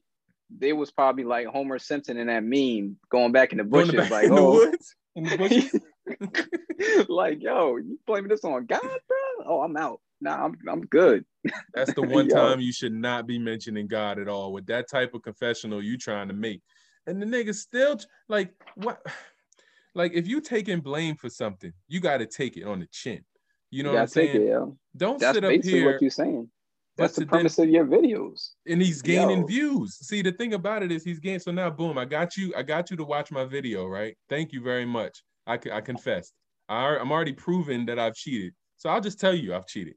[0.55, 4.11] they was probably like Homer Simpson in that meme going back in the bushes, back
[4.11, 5.37] like, in the oh, woods, in the
[6.19, 7.07] bushes.
[7.09, 9.17] like, yo, you blaming this on God, bro?
[9.47, 9.99] Oh, I'm out.
[10.21, 11.25] Nah, I'm I'm good.
[11.73, 15.13] That's the one time you should not be mentioning God at all with that type
[15.13, 16.61] of confessional you trying to make.
[17.05, 19.05] And the nigga still like what
[19.95, 23.23] like if you taking blame for something, you got to take it on the chin.
[23.69, 24.41] You know you what I'm gotta saying?
[24.41, 24.77] it, yo.
[24.95, 26.49] Don't That's sit up basically here what you're saying.
[26.97, 28.53] That's the premise of your videos.
[28.65, 29.45] and he's gaining Yo.
[29.45, 29.97] views.
[30.01, 31.39] See, the thing about it is he's gaining.
[31.39, 32.53] So now, boom, I got you.
[32.57, 34.17] I got you to watch my video, right?
[34.29, 35.21] Thank you very much.
[35.45, 36.33] I, I confessed.
[36.67, 38.53] I, I'm already proven that I've cheated.
[38.77, 39.93] So I'll just tell you I've cheated.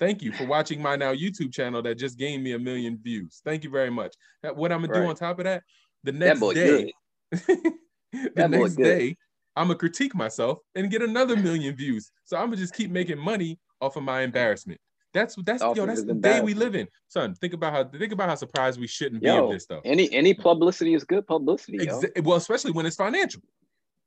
[0.00, 3.42] Thank you for watching my now YouTube channel that just gained me a million views.
[3.44, 4.14] Thank you very much.
[4.42, 5.62] What I'm gonna do on top of that,
[6.02, 6.94] the next day,
[7.30, 8.82] the next good.
[8.82, 9.16] day,
[9.54, 12.10] I'm gonna critique myself and get another million views.
[12.24, 14.80] So I'm gonna just keep making money off of my embarrassment.
[15.12, 17.34] That's that's yo, that's the day we live in, son.
[17.34, 19.82] Think about how think about how surprised we shouldn't be of this stuff.
[19.84, 22.00] any any publicity is good publicity, yo.
[22.00, 23.42] Exa- well, especially when it's financial,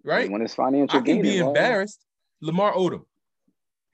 [0.03, 0.31] right?
[0.31, 2.03] When it's financial I can be embarrassed.
[2.41, 3.05] Lamar Odom,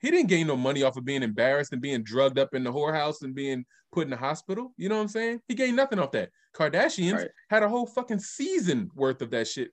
[0.00, 2.72] he didn't gain no money off of being embarrassed and being drugged up in the
[2.72, 4.72] whorehouse and being put in the hospital.
[4.76, 5.40] You know what I'm saying?
[5.48, 6.30] He gained nothing off that.
[6.54, 7.30] Kardashians Right.
[7.48, 9.70] had a whole fucking season worth of that shit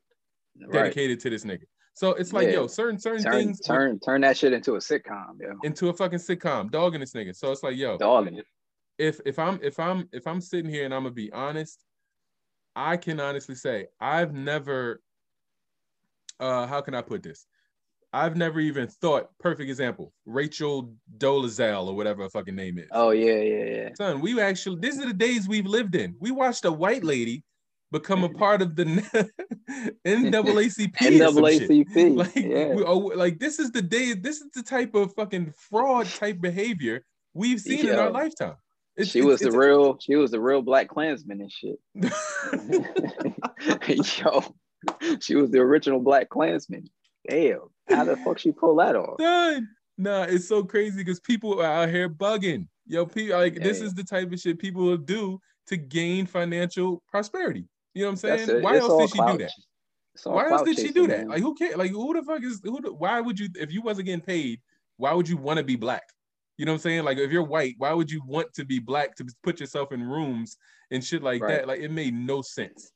[0.60, 0.72] Right.
[0.72, 1.64] dedicated to this nigga.
[1.94, 2.54] So it's like, Yeah.
[2.54, 5.54] yo, certain certain Turn things turn turn that shit into a sitcom, yo.
[5.64, 7.36] into a fucking sitcom, dogging this nigga.
[7.36, 8.46] So it's like, yo, Dogging it.
[8.98, 11.84] if if I'm if I'm if I'm sitting here and I'm gonna be honest,
[12.76, 15.02] I can honestly say I've never
[16.40, 17.48] uh how can I put this?
[18.14, 22.88] I've never even thought, perfect example, Rachel Dolezal or whatever her fucking name is.
[22.92, 23.90] Oh yeah, yeah, yeah.
[23.96, 26.16] Son, we actually these are the days we've lived in.
[26.20, 27.44] We watched a white lady
[27.92, 28.86] become a part of the
[30.06, 30.96] NAACP.
[30.96, 32.16] NAACP.
[32.16, 32.74] Like, yeah.
[32.74, 36.40] we, oh, like this is the day, this is the type of fucking fraud type
[36.42, 38.56] behavior we've seen in our lifetime.
[38.96, 39.98] It's- she it's- was the it's- real.
[40.00, 41.78] She was the real Black Klansman and shit.
[43.88, 44.44] Yo,
[45.20, 46.90] she was the original Black Klansman.
[47.28, 47.60] Damn,
[47.90, 49.18] how the fuck she pull that off?
[49.18, 49.68] done.
[49.98, 52.68] Nah, it's so crazy because people are out here bugging.
[52.86, 53.88] Yo, people like this Yeah.
[53.88, 57.66] is the type of shit people will do to gain financial prosperity.
[57.94, 58.50] You know what I'm saying?
[58.60, 58.64] it.
[58.64, 59.52] Why It's else did she clout do that?
[60.24, 61.20] Why else did she do that?
[61.20, 61.28] man.
[61.30, 61.76] Like who cares?
[61.78, 62.80] Like who the fuck is who?
[62.80, 64.62] The, why would you if you wasn't getting paid?
[64.98, 66.04] Why would you want to be black?
[66.58, 67.04] You know what I'm saying?
[67.04, 70.02] Like if you're white, why would you want to be black to put yourself in
[70.04, 70.58] rooms
[70.92, 71.58] and shit like Right.
[71.60, 71.68] that?
[71.68, 72.92] Like it made no sense.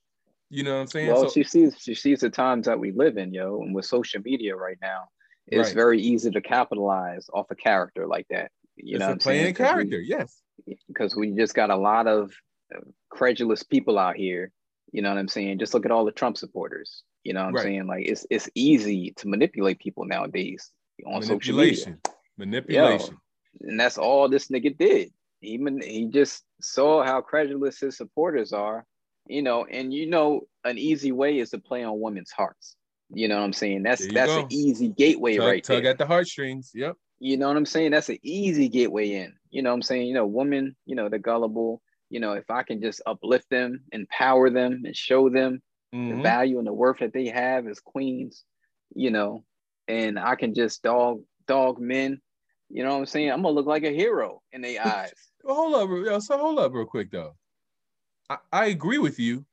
[0.54, 1.08] You know what I'm saying?
[1.08, 3.86] Well, so she sees she sees the times that we live in, yo, and with
[3.86, 5.06] social media right now,
[5.48, 5.76] it's Right.
[5.76, 8.52] very easy to capitalize off a character like that.
[8.76, 9.56] You it's know a what I'm playing saying?
[9.56, 10.00] 'Cause we- character.
[10.02, 10.42] yes.
[10.88, 12.32] because we just got a lot of
[12.76, 14.52] uh, credulous people out here.
[14.92, 15.58] You know what I'm saying?
[15.60, 17.02] Just look at all the Trump supporters.
[17.24, 17.64] You know what I'm Right.
[17.64, 17.88] saying?
[17.88, 20.70] Like it's it's easy to manipulate people nowadays
[21.06, 21.72] on social media.
[21.86, 22.02] Manipulation.
[22.38, 23.18] Manipulation.
[23.62, 25.12] And that's all this nigga did.
[25.40, 28.86] He man- he just saw how credulous his supporters are,
[29.28, 32.76] you know, and you know an easy way is to play on women's hearts.
[33.14, 33.84] You know what I'm saying?
[33.84, 34.40] That's that's go.
[34.42, 35.92] an easy gateway tug, right tug there.
[35.92, 36.72] at the heartstrings.
[36.74, 36.96] Yep.
[37.20, 37.92] You know what I'm saying?
[37.92, 39.34] That's an easy gateway in.
[39.50, 40.08] You know what I'm saying?
[40.08, 41.82] You know, women, you know, they're gullible.
[42.10, 46.24] You know, if I can just uplift them, empower them, and show them the Mhm.
[46.24, 48.44] value and the worth that they have as queens,
[48.96, 49.44] you know,
[49.88, 52.22] and I can just dog dog men,
[52.70, 53.30] you know what I'm saying?
[53.32, 55.14] I'm gonna look like a hero in their eyes.
[55.44, 57.36] Well, hold up, yo, so hold up real quick though.
[58.32, 59.46] I, I agree with you,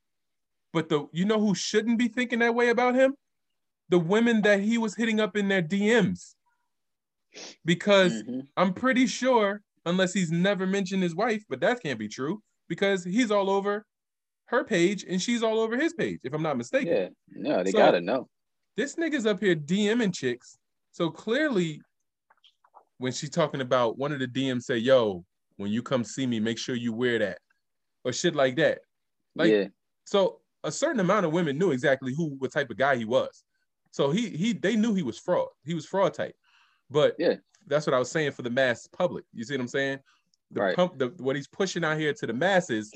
[0.72, 3.14] but the you know who shouldn't be thinking that way about him?
[3.88, 6.34] The women that he was hitting up in their DMs.
[7.64, 8.46] Because Mhm.
[8.56, 13.04] I'm pretty sure, unless he's never mentioned his wife, but that can't be true because
[13.04, 13.86] he's all over
[14.46, 16.88] her page and she's all over his page, if I'm not mistaken.
[16.92, 18.28] Yeah, no, they So- gotta know.
[18.76, 20.58] this nigga's up here DMing chicks.
[20.92, 21.82] So clearly,
[22.98, 25.24] when she's talking about one of the DMs say, yo,
[25.56, 27.38] when you come see me, make sure you wear that.
[28.04, 28.80] Or shit like that.
[29.34, 29.66] Like yeah,
[30.04, 33.44] so a certain amount of women knew exactly who what type of guy he was.
[33.90, 35.48] So he he they knew he was fraud.
[35.64, 36.34] He was fraud type.
[36.90, 37.36] But Yeah.
[37.66, 39.24] that's what I was saying for the mass public.
[39.32, 39.98] You see what I'm saying?
[40.50, 40.76] The Right.
[40.76, 42.92] pump the what he's pushing out here to the masses,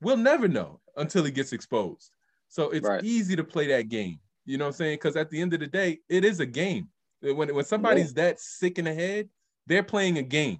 [0.00, 2.10] we'll never know until he gets exposed.
[2.48, 3.04] So it's Right.
[3.04, 4.18] easy to play that game.
[4.46, 4.94] You know what I'm saying?
[4.94, 6.88] Because at the end of the day, it is a game.
[7.20, 9.28] When, when somebody's that sick in the head,
[9.66, 10.58] they're playing a game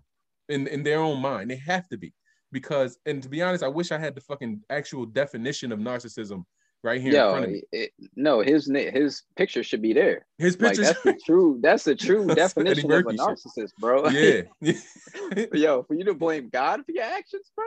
[0.49, 1.51] in, in their own mind.
[1.51, 2.13] They have to be.
[2.53, 6.45] Because, and to be honest, I wish I had the fucking actual definition of narcissism
[6.83, 7.63] right here in front yo, of me.
[7.73, 10.27] it, no, his his picture should be there.
[10.39, 13.21] His Like, that's the true, that's the true definition of a shit.
[13.21, 14.09] narcissist, bro.
[14.09, 14.43] yeah.
[15.53, 17.67] yo, for you to blame God for your actions, bro.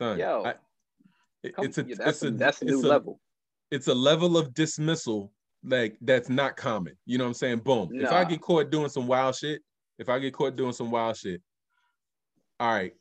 [0.00, 0.54] Son, Yo, I-
[1.42, 3.20] it's a that's it's a, a that's a new a, level.
[3.70, 5.30] it's a level of dismissal
[5.62, 6.96] like that's not common.
[7.06, 7.58] You know what I'm saying?
[7.58, 7.90] Boom.
[7.92, 9.60] If I get caught doing some wild shit,
[9.98, 11.42] if I get caught doing some wild shit,
[12.60, 12.94] all right,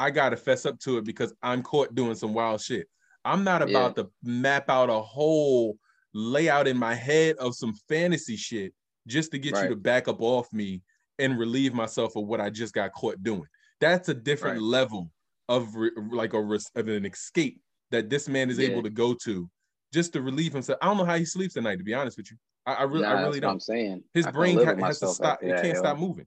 [0.00, 2.86] I gotta fess up to it because I'm caught doing some wild shit.
[3.26, 5.76] I'm not about to map out a whole
[6.14, 8.72] layout in my head of some fantasy shit
[9.06, 10.80] just to get you to back up off me
[11.18, 13.44] and relieve myself of what I just got caught doing.
[13.78, 14.62] That's a different Right.
[14.62, 15.10] level
[15.50, 17.60] of re- like a res- of an escape
[17.90, 18.68] that this man is Yeah.
[18.68, 19.50] able to go to
[19.92, 20.78] just to relieve himself.
[20.80, 22.38] I don't know how he sleeps at night, to be honest with you.
[22.64, 24.02] I, I really, nah, I really what I'm saying.
[24.14, 25.42] His I brain ha- has to stop.
[25.42, 26.26] It can't stop moving.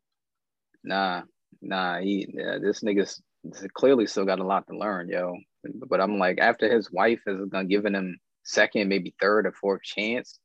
[0.83, 1.23] Nah,
[1.59, 3.19] nah, he yeah, this nigga's
[3.73, 5.35] clearly still got a lot to learn, yo.
[5.87, 9.83] But I'm like, after his wife has gonna given him second, maybe third or fourth
[9.83, 10.39] chance,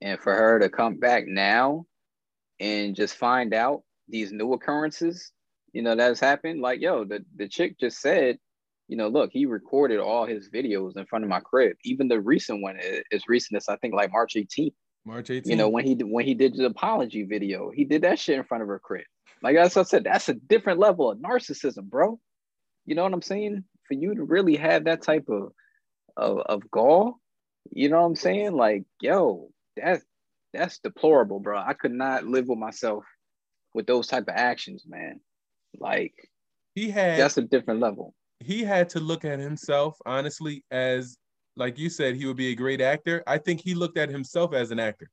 [0.00, 1.86] and for her to come back now
[2.60, 5.32] and just find out these new occurrences,
[5.72, 6.60] you know, that's happened.
[6.60, 8.38] Like, yo, the, the chick just said,
[8.88, 11.76] you know, look, he recorded all his videos in front of my crib.
[11.84, 14.74] Even the recent one is, is recent as I think like March 18th.
[15.04, 15.46] March 18th.
[15.46, 18.38] You know, when he did when he did the apology video, he did that shit
[18.38, 19.04] in front of her crib.
[19.42, 22.18] Like what I said, that's a different level of narcissism, bro.
[22.86, 23.64] You know what I'm saying?
[23.88, 25.52] For you to really have that type of
[26.16, 27.20] of, of gall,
[27.70, 28.52] you know what I'm saying?
[28.56, 30.04] Like, yo, that's
[30.54, 31.58] that's deplorable, bro.
[31.58, 33.04] I could not live with myself
[33.74, 35.20] with those type of actions, man.
[35.78, 36.14] Like,
[36.74, 38.14] he had that's a different level.
[38.40, 41.16] he had to look at himself honestly as
[41.56, 44.52] like you said he would be a great actor i think he looked at himself
[44.52, 45.08] as an actor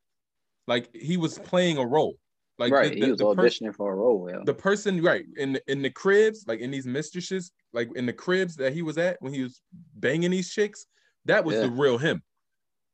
[0.68, 2.16] like he was playing a role
[2.60, 2.94] like right.
[2.94, 4.40] the, he was the, auditioning for a role, yeah.
[4.46, 8.14] the person right in the, in the cribs like in these mistresses like in the
[8.14, 9.62] cribs that he was at when he was
[9.96, 10.86] banging these chicks
[11.26, 11.62] that was Yeah.
[11.62, 12.22] the real him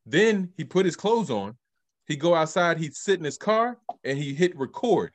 [0.05, 1.57] then he put his clothes on
[2.07, 5.11] he go outside he'd sit in his car and he hit record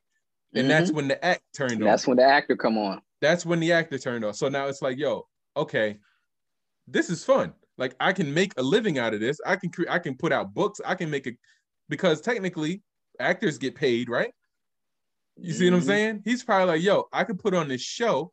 [0.54, 1.80] and that's when the act turned Mhm.
[1.80, 3.00] on that's when the actor come on.
[3.20, 4.34] that's when the actor turned on.
[4.34, 5.26] So now it's like, yo,
[5.56, 5.98] okay,
[6.86, 7.54] this is fun.
[7.76, 9.40] Like I can make a living out of this.
[9.44, 10.80] I can cre- I can put out books.
[10.84, 11.36] I can make it
[11.88, 12.82] because technically
[13.20, 14.32] actors get paid, right?
[15.36, 15.86] You see what I'm Mhm.
[15.86, 16.22] saying?
[16.24, 18.32] He's probably like, yo, I could put on this show.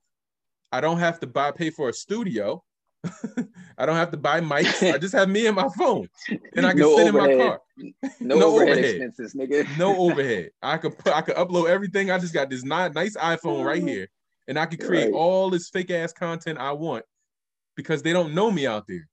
[0.72, 2.64] I don't have to buy pay for a studio.
[3.78, 4.90] I don't have to buy mics.
[4.92, 6.08] I just have me and my phone,
[6.56, 7.60] and I can No sit in my car.
[7.76, 7.92] No,
[8.22, 8.86] No overhead, overhead.
[9.02, 9.78] expenses, nigga.
[9.78, 10.52] No overhead.
[10.62, 11.12] I could put.
[11.14, 12.12] I could upload everything.
[12.12, 14.08] I just got this nice iPhone right here,
[14.48, 15.14] and I could create Right.
[15.14, 17.04] all this fake ass content I want
[17.76, 19.10] because they don't know me out there.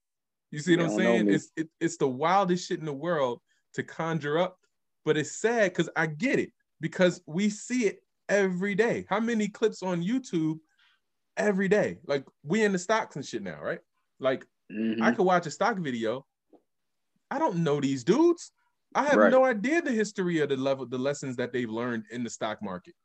[0.51, 1.29] You see They what I'm saying?
[1.29, 3.41] It's it, it's the wildest shit in the world
[3.73, 4.58] to conjure up,
[5.05, 9.05] but it's sad because I get it because we see it every day.
[9.09, 10.59] How many clips on YouTube
[11.37, 11.99] every day?
[12.05, 13.79] Like we in the stocks and shit now, right?
[14.19, 15.01] Like Mhm.
[15.01, 16.25] I could watch a stock video.
[17.31, 18.51] I don't know these dudes.
[18.95, 19.31] I have Right.
[19.31, 22.61] no idea the history of the level, the lessons that they've learned in the stock
[22.61, 22.95] market.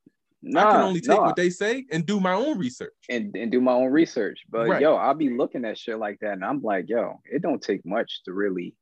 [0.42, 1.26] Nah, I can only take nah.
[1.26, 2.92] what they say and do my own research.
[3.11, 4.44] and, and do my own research.
[4.48, 4.80] But Right.
[4.80, 7.85] yo, I'll be looking at shit like that, and I'm like, yo, it don't take
[7.85, 8.74] much to really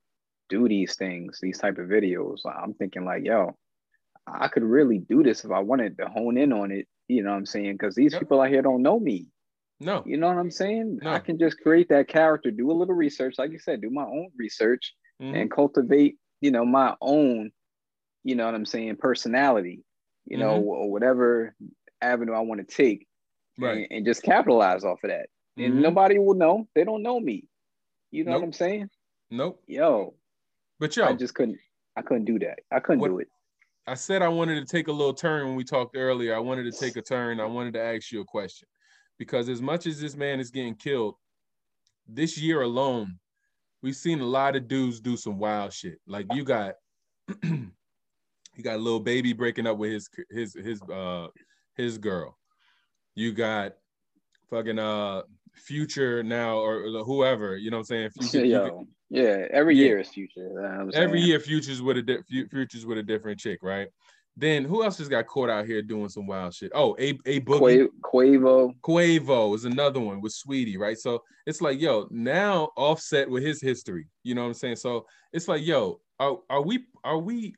[0.53, 2.41] do these things, these type of videos.
[2.45, 3.57] I'm thinking like, yo,
[4.27, 6.87] I could really do this if I wanted to hone in on it.
[7.09, 7.73] You know what I'm saying?
[7.75, 8.21] Because these Yep.
[8.21, 9.29] people out here don't know me.
[9.81, 11.01] No, You know what I'm saying?
[11.03, 11.11] No.
[11.11, 14.05] I can just create that character, do a little research, like you said, do my
[14.05, 15.35] own research, Mhm.
[15.35, 17.51] and cultivate, you know, my own,
[18.23, 19.83] you know what I'm saying, personality,
[20.27, 20.69] you know, Mm-hmm.
[20.69, 21.57] or whatever
[22.01, 23.09] avenue I want to take,
[23.59, 23.79] right.
[23.79, 25.27] and, and just capitalize off of that.
[25.57, 25.83] And Mhm.
[25.88, 26.69] nobody will know.
[26.75, 27.49] They don't know me.
[28.12, 28.41] You know Nope.
[28.43, 28.91] what I'm saying?
[29.31, 29.62] Nope.
[29.67, 30.15] Yo,
[30.83, 31.61] But yo, I just couldn't.
[31.95, 32.59] I couldn't do that.
[32.73, 33.29] I couldn't What- do it.
[33.87, 36.35] I said I wanted to take a little turn when we talked earlier.
[36.35, 37.38] I wanted to take a turn.
[37.38, 38.66] I wanted to ask you a question
[39.16, 41.14] because as much as this man is getting killed,
[42.09, 43.21] this year alone,
[43.81, 46.01] we've seen a lot of dudes do some wild shit.
[46.05, 46.75] Like you got,
[47.45, 47.71] you
[48.61, 51.29] got a Lil Baby breaking up with his his his uh
[51.77, 52.37] his girl.
[53.14, 53.75] You got
[54.51, 55.23] fucking uh
[55.55, 57.57] future now or, or whoever.
[57.57, 58.11] You know what I'm saying?
[58.11, 59.47] Future, Yo, yeah.
[59.51, 59.85] Every Yeah.
[59.87, 60.49] year is future.
[60.49, 63.61] you know what I'm every year futures with a di- futures with a different chick,
[63.62, 63.88] right?
[64.37, 66.73] Then who else just got caught out here doing some wild shit?
[66.75, 68.75] Oh, a a boogie Quavo.
[68.81, 70.99] Quavo is another one with Saweetie, right?
[70.99, 74.77] So it's like, yo, now Offset with his history, you know what I'm saying?
[74.77, 77.55] So it's like, yo, are, are we are we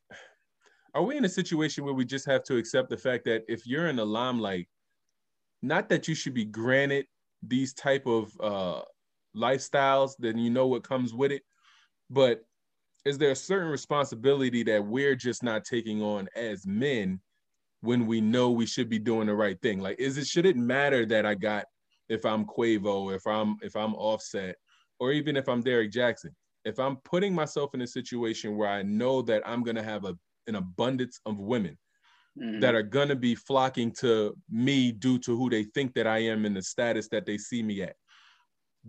[0.94, 3.66] are we in a situation where we just have to accept the fact that if
[3.66, 4.68] you're in the limelight,
[5.62, 7.06] not that you should be granted
[7.46, 8.82] these type of uh
[9.36, 11.42] lifestyles, then you know what comes with it,
[12.10, 12.44] but
[13.04, 17.20] is there a certain responsibility that we're just not taking on as men
[17.82, 19.80] when we know we should be doing the right thing?
[19.80, 21.66] Like, is it should it matter that I got
[22.08, 24.56] if I'm Quavo, if I'm if I'm Offset,
[25.00, 26.34] or even if I'm Derek Jackson?
[26.64, 30.16] If I'm putting myself in a situation where I know that I'm gonna have a
[30.46, 31.76] an abundance of women
[32.38, 32.60] Mhm.
[32.60, 36.44] that are gonna be flocking to me due to who they think that I am
[36.44, 37.96] and the status that they see me at.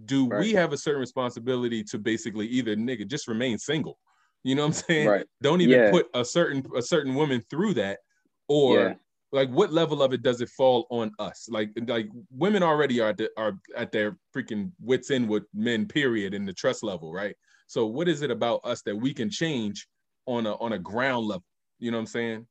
[0.05, 3.97] Do we have a certain responsibility to basically either nigga just remain single?
[4.43, 5.07] You know what I'm saying?
[5.07, 5.25] Right.
[5.41, 5.91] Don't even Yeah.
[5.91, 7.99] put a certain a certain woman through that,
[8.47, 8.95] or Yeah.
[9.31, 11.47] like what level of it does it fall on us?
[11.49, 15.87] Like like women already are at the, are at their freaking wits end with men.
[15.87, 17.35] Period in the trust level, right?
[17.67, 19.87] So what is it about us that we can change
[20.25, 21.45] on a on a ground level?
[21.79, 22.47] You know what I'm saying?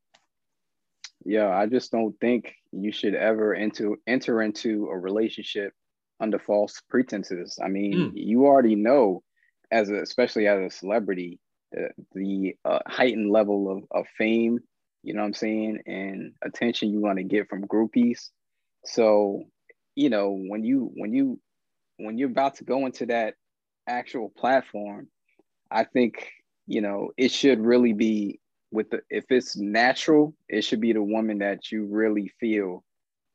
[1.25, 5.73] Yeah, I just don't think you should ever into enter into a relationship
[6.21, 7.59] under false pretenses.
[7.63, 8.13] I mean, Mm.
[8.15, 9.23] you already know,
[9.71, 11.41] as a, especially as a celebrity,
[11.73, 14.61] the, the uh, heightened level of, of fame,
[15.03, 18.31] you know what I'm saying, and attention you want to get from groupies.
[18.85, 19.45] So,
[19.97, 21.41] you know, when you when you
[21.97, 23.35] when you're about to go into that
[23.87, 25.09] actual platform,
[25.71, 26.31] I think
[26.67, 28.41] you know it should really be
[28.75, 32.85] with the if it's natural, it should be the woman that you really feel,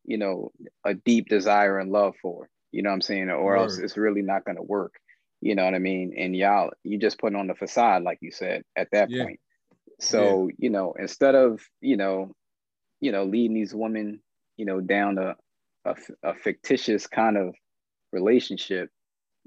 [0.06, 0.52] you know,
[0.86, 2.50] a deep desire and love for.
[2.72, 3.30] You know what I'm saying?
[3.32, 4.96] Or else it's really not gonna work.
[5.42, 6.14] You know what I mean?
[6.18, 9.18] And y'all, you just put on the facade, like you said, at that Yeah.
[9.18, 9.40] point.
[10.00, 12.34] So, you know, instead of, you know,
[13.02, 14.22] you know, leading these women,
[14.58, 15.36] you know, down a
[16.24, 17.56] a fictitious kind of
[18.12, 18.90] relationship,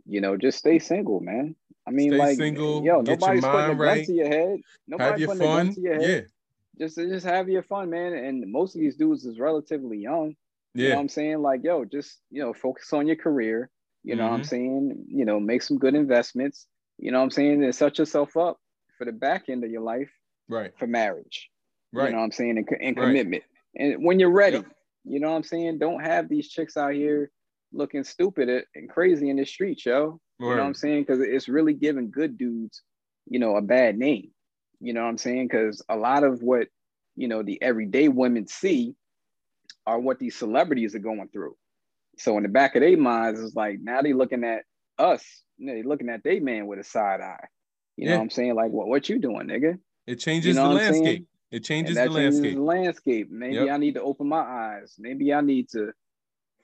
[0.06, 1.56] you know, just stay single, man.
[1.86, 4.50] I mean, Stay like, single, yo, nobody's putting a mind gun to your head.
[4.50, 5.74] have Nobody's your putting a gun fun.
[5.74, 6.30] to your head
[6.78, 8.12] Yeah, just just have your fun, man.
[8.14, 10.34] And most of these dudes is relatively young.
[10.74, 11.42] You know yeah, what I'm saying?
[11.42, 13.70] Like, yo, just you know, focus on your career.
[14.04, 14.46] You know what I'm Mhm.
[14.46, 15.04] saying?
[15.08, 16.66] You know, make some good investments.
[16.98, 17.62] You know what I'm saying?
[17.64, 18.58] And set yourself up
[18.98, 20.10] for the back end of your life
[20.48, 21.50] right, for marriage.
[21.92, 22.06] right.
[22.06, 22.58] You know what I'm saying?
[22.58, 23.04] And, and Right.
[23.06, 23.44] commitment.
[23.76, 24.66] And when you're ready, Yep.
[25.04, 25.78] you know what I'm saying?
[25.78, 27.30] Don't have these chicks out here
[27.72, 30.20] looking stupid and crazy in the street, yo.
[30.50, 31.02] You know what I'm saying?
[31.02, 32.82] Because it's really giving good dudes,
[33.26, 34.30] you know, a bad name.
[34.80, 35.46] You know what I'm saying?
[35.46, 36.68] Because a lot of what,
[37.16, 38.94] you know, the everyday women see
[39.86, 41.56] are what these celebrities are going through.
[42.18, 44.64] So in the back of their minds, it's like now they looking at
[44.98, 45.24] us,
[45.58, 47.46] you know, they looking at they man with a side eye.
[47.96, 48.54] You know what I'm saying?
[48.54, 49.78] Like, what what you doing, nigga?
[50.06, 51.26] It changes You know the landscape.
[51.50, 52.54] It changes the changes landscape.
[52.54, 53.30] the landscape.
[53.30, 53.68] Maybe Yep.
[53.70, 54.94] I need to open my eyes.
[54.98, 55.92] Maybe I need to,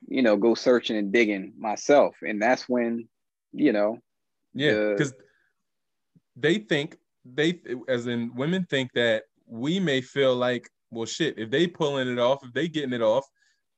[0.08, 2.16] you know, go searching and digging myself.
[2.26, 3.08] And that's when,
[3.58, 3.98] you know,
[4.54, 5.14] Yeah, the- because
[6.36, 11.50] they think they, as in women, think that we may feel like, well, shit, if
[11.50, 13.26] they pulling it off, if they getting it off,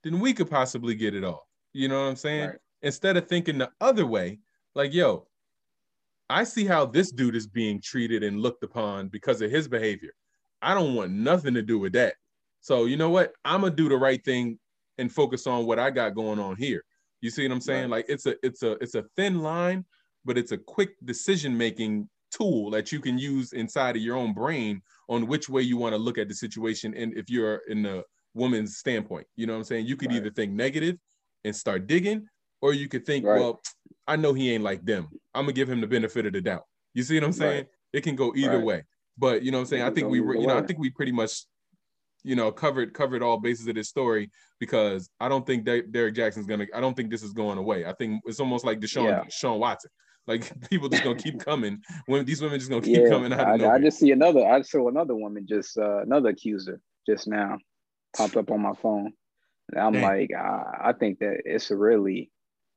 [0.05, 1.43] then we could possibly get it off.
[1.73, 2.49] You know what I'm saying?
[2.51, 2.59] Right.
[2.83, 4.39] Instead of thinking the other way,
[4.75, 5.27] like, yo,
[6.29, 10.13] I see how this dude is being treated and looked upon because of his behavior.
[10.63, 12.15] I don't want nothing to do with that.
[12.61, 13.33] So you know what?
[13.45, 14.59] I'm gonna do the right thing
[14.99, 16.85] and focus on what I got going on here.
[17.21, 17.83] You see what I'm saying?
[17.83, 17.99] Right.
[17.99, 19.85] Like it's a it's a it's a thin line,
[20.25, 24.33] but it's a quick decision making tool that you can use inside of your own
[24.33, 27.83] brain on which way you want to look at the situation and if you're in
[27.83, 28.05] the
[28.35, 29.27] woman's standpoint.
[29.37, 29.87] You know what I'm saying?
[29.87, 30.17] You could Right.
[30.19, 30.97] either think negative
[31.45, 32.29] and start digging,
[32.61, 33.41] or you could think, Right.
[33.41, 33.61] well,
[34.07, 35.09] I know he ain't like them.
[35.35, 36.65] I'm gonna give him the benefit of the doubt.
[36.95, 37.67] You see what I'm saying?
[37.93, 38.85] It can go either way.
[39.19, 39.83] But you know what I'm saying?
[39.83, 41.45] I think we were, you know, I think we pretty much,
[42.23, 46.15] you know, covered covered all bases of this story because I don't think that Derek
[46.15, 46.67] Jackson's gonna.
[46.75, 47.85] I don't think this is going away.
[47.85, 49.25] I think it's almost like Deshaun Yeah.
[49.25, 49.91] Deshaun Watson.
[50.27, 51.83] Like people just gonna keep coming.
[52.07, 53.75] When these women just gonna keep yeah, coming out of I, nowhere.
[53.75, 54.47] I just see another.
[54.47, 57.59] I saw another woman just uh, another accuser just now
[58.17, 59.13] popped up on my phone.
[59.73, 62.31] And I'm like, I, I think that it's really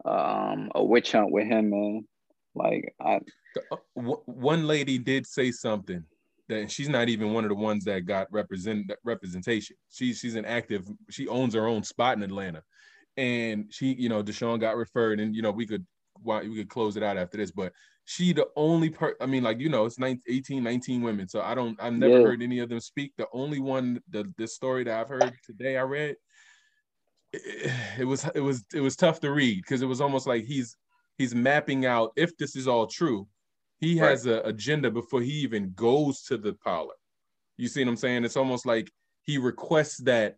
[0.06, 2.08] um, a witch hunt with him, man.
[2.56, 3.20] Like, I
[3.72, 6.04] Uh, one lady did say something
[6.50, 9.76] that she's not even one of the ones that got represent representation.
[9.90, 10.88] She's she's an active.
[11.10, 12.64] She owns her own spot in Atlanta,
[13.18, 15.86] and she, you know, Deshaun got referred, and you know, we could
[16.22, 17.74] why we could close it out after this, but
[18.06, 19.16] she the only per.
[19.22, 21.82] I mean, like you know, it's 19, 18, 19 women, so I don't.
[21.82, 22.20] I've never Yeah.
[22.20, 23.14] heard any of them speak.
[23.18, 26.16] The only one, the the story that I've heard today, I read.
[27.32, 30.44] It, it was it was it was tough to read because it was almost like
[30.46, 30.76] he's
[31.18, 33.28] he's mapping out if this is all true
[33.84, 34.12] he Right.
[34.12, 36.94] has an agenda before he even goes to the parlor.
[37.58, 38.24] You see what i'm saying?
[38.24, 38.90] It's almost like
[39.24, 40.38] he requests that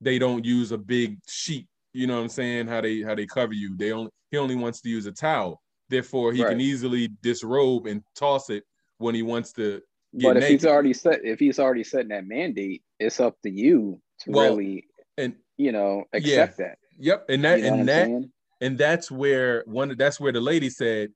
[0.00, 1.66] they don't use a big sheet.
[1.92, 2.68] You know what i'm saying?
[2.68, 3.76] How they how they cover you.
[3.76, 5.60] They only he only wants to use a towel.
[5.88, 8.64] Therefore he can easily disrobe and toss it
[8.98, 9.82] when he wants to
[10.16, 13.50] get but if he's already set, if he's already setting that mandate, it's up to
[13.50, 14.86] you to Well, really,
[15.18, 16.78] and you know, accept that.
[16.98, 17.26] yep.
[17.28, 18.30] And that You know and that
[18.60, 21.12] and that's where one that's where the lady said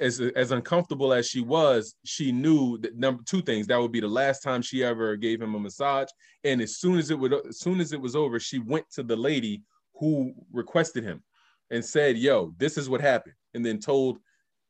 [0.00, 3.66] as as uncomfortable as she was she knew that number two things.
[3.66, 6.08] That would be the last time she ever gave him a massage.
[6.44, 9.02] And as soon as it would as soon as it was over she went to
[9.02, 9.62] the lady
[9.94, 11.22] who requested him
[11.70, 13.34] and said yo this is what happened.
[13.54, 14.18] And then told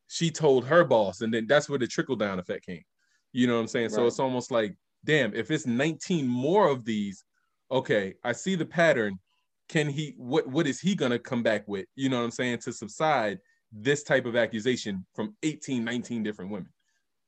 [0.07, 1.21] she told her boss.
[1.21, 2.83] And then that's where the trickle down effect came.
[3.33, 3.89] You know what i'm saying?
[3.89, 7.23] So it's almost like damn if it's 19 more of these
[7.71, 9.19] okay i see the pattern.
[9.67, 11.85] Can he what what is he gonna come back with?
[11.95, 12.59] You know what i'm saying?
[12.59, 13.39] To subside
[13.71, 16.69] this type of accusation from 18 19 different women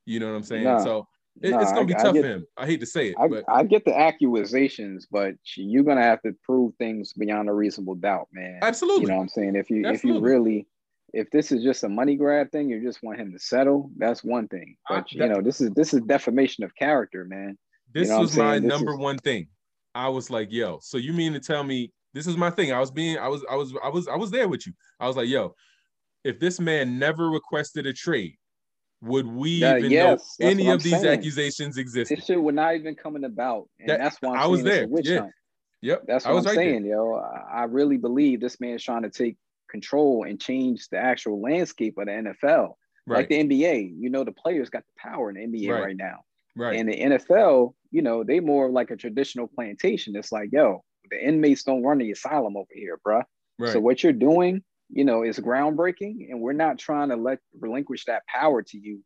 [0.06, 1.08] you know what i'm saying Nah, so
[1.42, 3.16] it- nah, it's gonna be I tough get- for him i hate to say it
[3.18, 7.54] I, but I get the accusations, but you're gonna have to prove things beyond a
[7.54, 8.60] reasonable doubt, man.
[8.62, 9.56] absolutely You know what I'm saying?
[9.56, 10.68] If you if you really
[11.14, 14.24] if this is just a money grab thing, you just want him to settle, that's
[14.24, 14.76] one thing.
[14.90, 17.58] I- But you know, this is this is defamation of character, man.
[17.94, 18.58] this know was my?
[18.60, 19.48] This number is- one thing
[19.96, 22.80] i was like yo so you mean to tell me this is my thing i
[22.80, 25.16] was being i was i was i was i was there with you i was
[25.16, 25.54] like yo
[26.24, 28.36] if this man never requested a trade
[29.02, 31.08] would we Yeah, even yes, know any of I'm these saying.
[31.20, 33.68] accusations existed This shit would not even coming about.
[33.80, 35.20] And That- that's why I'm I was there, yeah.
[35.22, 35.34] hunt.
[35.82, 36.74] yep That's I what was I'm right there.
[36.74, 37.14] saying, yo.
[37.16, 39.36] I I really believe this man's trying to take
[39.70, 42.78] control and change the actual landscape of the NFL.
[43.06, 45.84] right Like the NBA, you know, the players got the power in the NBA Right.
[45.84, 46.22] right, now.
[46.56, 50.16] right And the NFL, you know, they more like a traditional plantation.
[50.16, 53.24] It's like, yo, the inmates don't run the asylum over here, bruh.
[53.60, 54.64] right So what you're doing,
[54.94, 59.02] you know, is groundbreaking, and we're not trying to let relinquish that power to you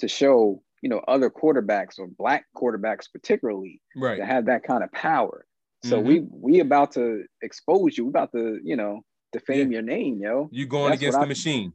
[0.00, 4.84] to show, you know, other quarterbacks or black quarterbacks particularly right to have that kind
[4.84, 5.46] of power.
[5.82, 6.04] So Mhm.
[6.06, 8.04] we we about to expose you.
[8.04, 9.00] We about to, you know,
[9.32, 10.48] defame your name, yo.
[10.52, 11.72] you going That's against the I- machine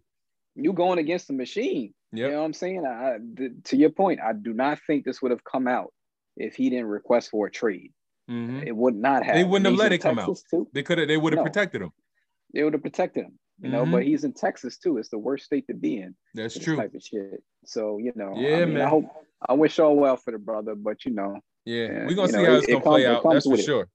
[0.58, 1.94] You going against the machine.
[2.14, 2.28] Yep.
[2.28, 2.86] You know what I'm saying?
[2.86, 5.92] I, th- to your point, I do not think this would have come out
[6.38, 7.92] if he didn't request for a trade.
[8.30, 8.66] Mhm.
[8.66, 9.36] It would not have.
[9.36, 10.38] They wouldn't have let it come out.
[10.50, 10.68] Too.
[10.74, 11.08] They could have.
[11.10, 11.44] They would have No.
[11.44, 11.92] protected him.
[12.54, 13.38] They would have protected him.
[13.62, 13.92] You know, Mhm.
[13.92, 14.98] but he's in Texas too.
[14.98, 16.16] It's the worst state to be in.
[16.34, 16.76] That's true.
[16.76, 17.42] Type of shit.
[17.66, 18.86] So you know, Yeah, I mean, man.
[18.86, 19.06] I hope
[19.48, 22.46] I wish all well for the brother, but you know, Yeah, we're gonna see know,
[22.46, 23.24] how it's it gonna comes- play it out.
[23.24, 23.64] That's for with it.
[23.66, 23.88] sure.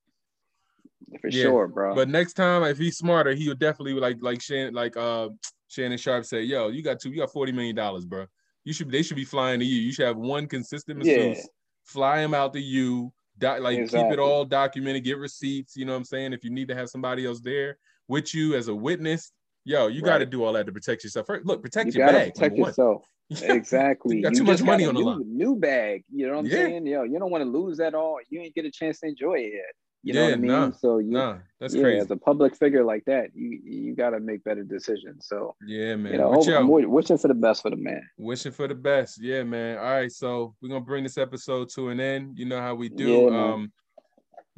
[1.20, 1.94] for Yeah, sure, bro.
[1.94, 5.28] But next time, if he's smarter, he'll definitely like like Shannon like uh
[5.68, 8.26] Shannon Sharpe said, "Yo, you got two, you got forty million dollars, bro.
[8.64, 9.80] You should they should be flying to you.
[9.82, 11.44] You should have one consistent masseuse, Yeah.
[11.84, 15.76] fly him out to you, doc, like keep it all documented, get receipts.
[15.76, 16.32] You know what I'm saying?
[16.32, 17.76] If you need to have somebody else there
[18.08, 19.32] with you as a witness,
[19.64, 21.26] Yo, you got to do all that to protect yourself.
[21.26, 22.34] First, look, protect you your bag.
[22.34, 23.04] protect yourself.
[23.44, 24.16] Exactly.
[24.16, 26.02] You got too much money on the new, New bag.
[26.12, 26.56] You know what I'm Yeah.
[26.56, 26.86] saying?
[26.86, 28.18] Yo, you don't want to lose that all.
[28.28, 29.74] You ain't get a chance to enjoy it yet.
[30.02, 30.50] You know what I mean?
[30.50, 31.98] nah, so you, Nah, that's yeah, crazy.
[32.00, 35.26] as a public figure like that, you you got to make better decisions.
[35.28, 36.12] So Yeah, man.
[36.12, 38.02] you know, But hope- yo, I'm wishing for the best for the man.
[38.18, 39.22] wishing for the best.
[39.22, 39.78] Yeah, man.
[39.78, 42.36] All right, so we're gonna bring this episode to an end.
[42.36, 43.30] You know how we do.
[43.30, 43.72] Yeah, um,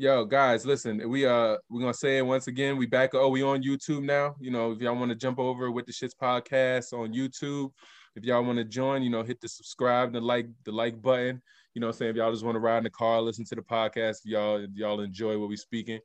[0.03, 2.77] yo, guys, listen, we uh we're gonna say it once again.
[2.77, 3.15] We back.
[3.15, 4.35] Oh, we on YouTube now.
[4.41, 7.71] You know, if y'all want to jump over with the shits podcast on YouTube,
[8.17, 11.41] if y'all want to join, you know, hit the subscribe, the like, the like button.
[11.75, 13.55] You know, I'm saying if y'all just want to ride in the car, listen to
[13.55, 16.01] the podcast, if y'all if y'all enjoy what we speaking.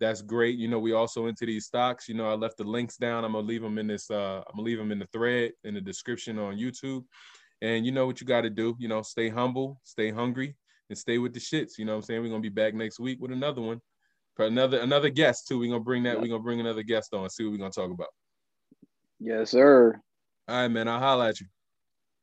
[0.00, 0.56] That's great.
[0.56, 2.08] You know, we also into these stocks.
[2.08, 3.26] You know, I left the links down.
[3.26, 4.10] I'm gonna leave them in this.
[4.10, 7.04] Uh, I'm gonna leave them in the thread in the description on YouTube.
[7.60, 8.74] And you know what you got to do.
[8.78, 10.56] You know, stay humble, stay hungry,
[10.94, 11.76] and stay with the shits.
[11.76, 12.22] You know what I'm saying?
[12.22, 13.80] We're gonna be back next week with another one,
[14.36, 15.58] for another another guest too.
[15.58, 16.20] We're gonna bring that.
[16.20, 17.28] We're gonna bring another guest on.
[17.30, 18.10] See what we're gonna talk about.
[19.18, 20.00] Yes, sir.
[20.46, 20.86] All right, man.
[20.86, 21.46] I'll holla at you.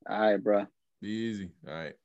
[0.09, 0.65] All right, bro.
[1.01, 1.51] Be easy.
[1.67, 1.95] All right.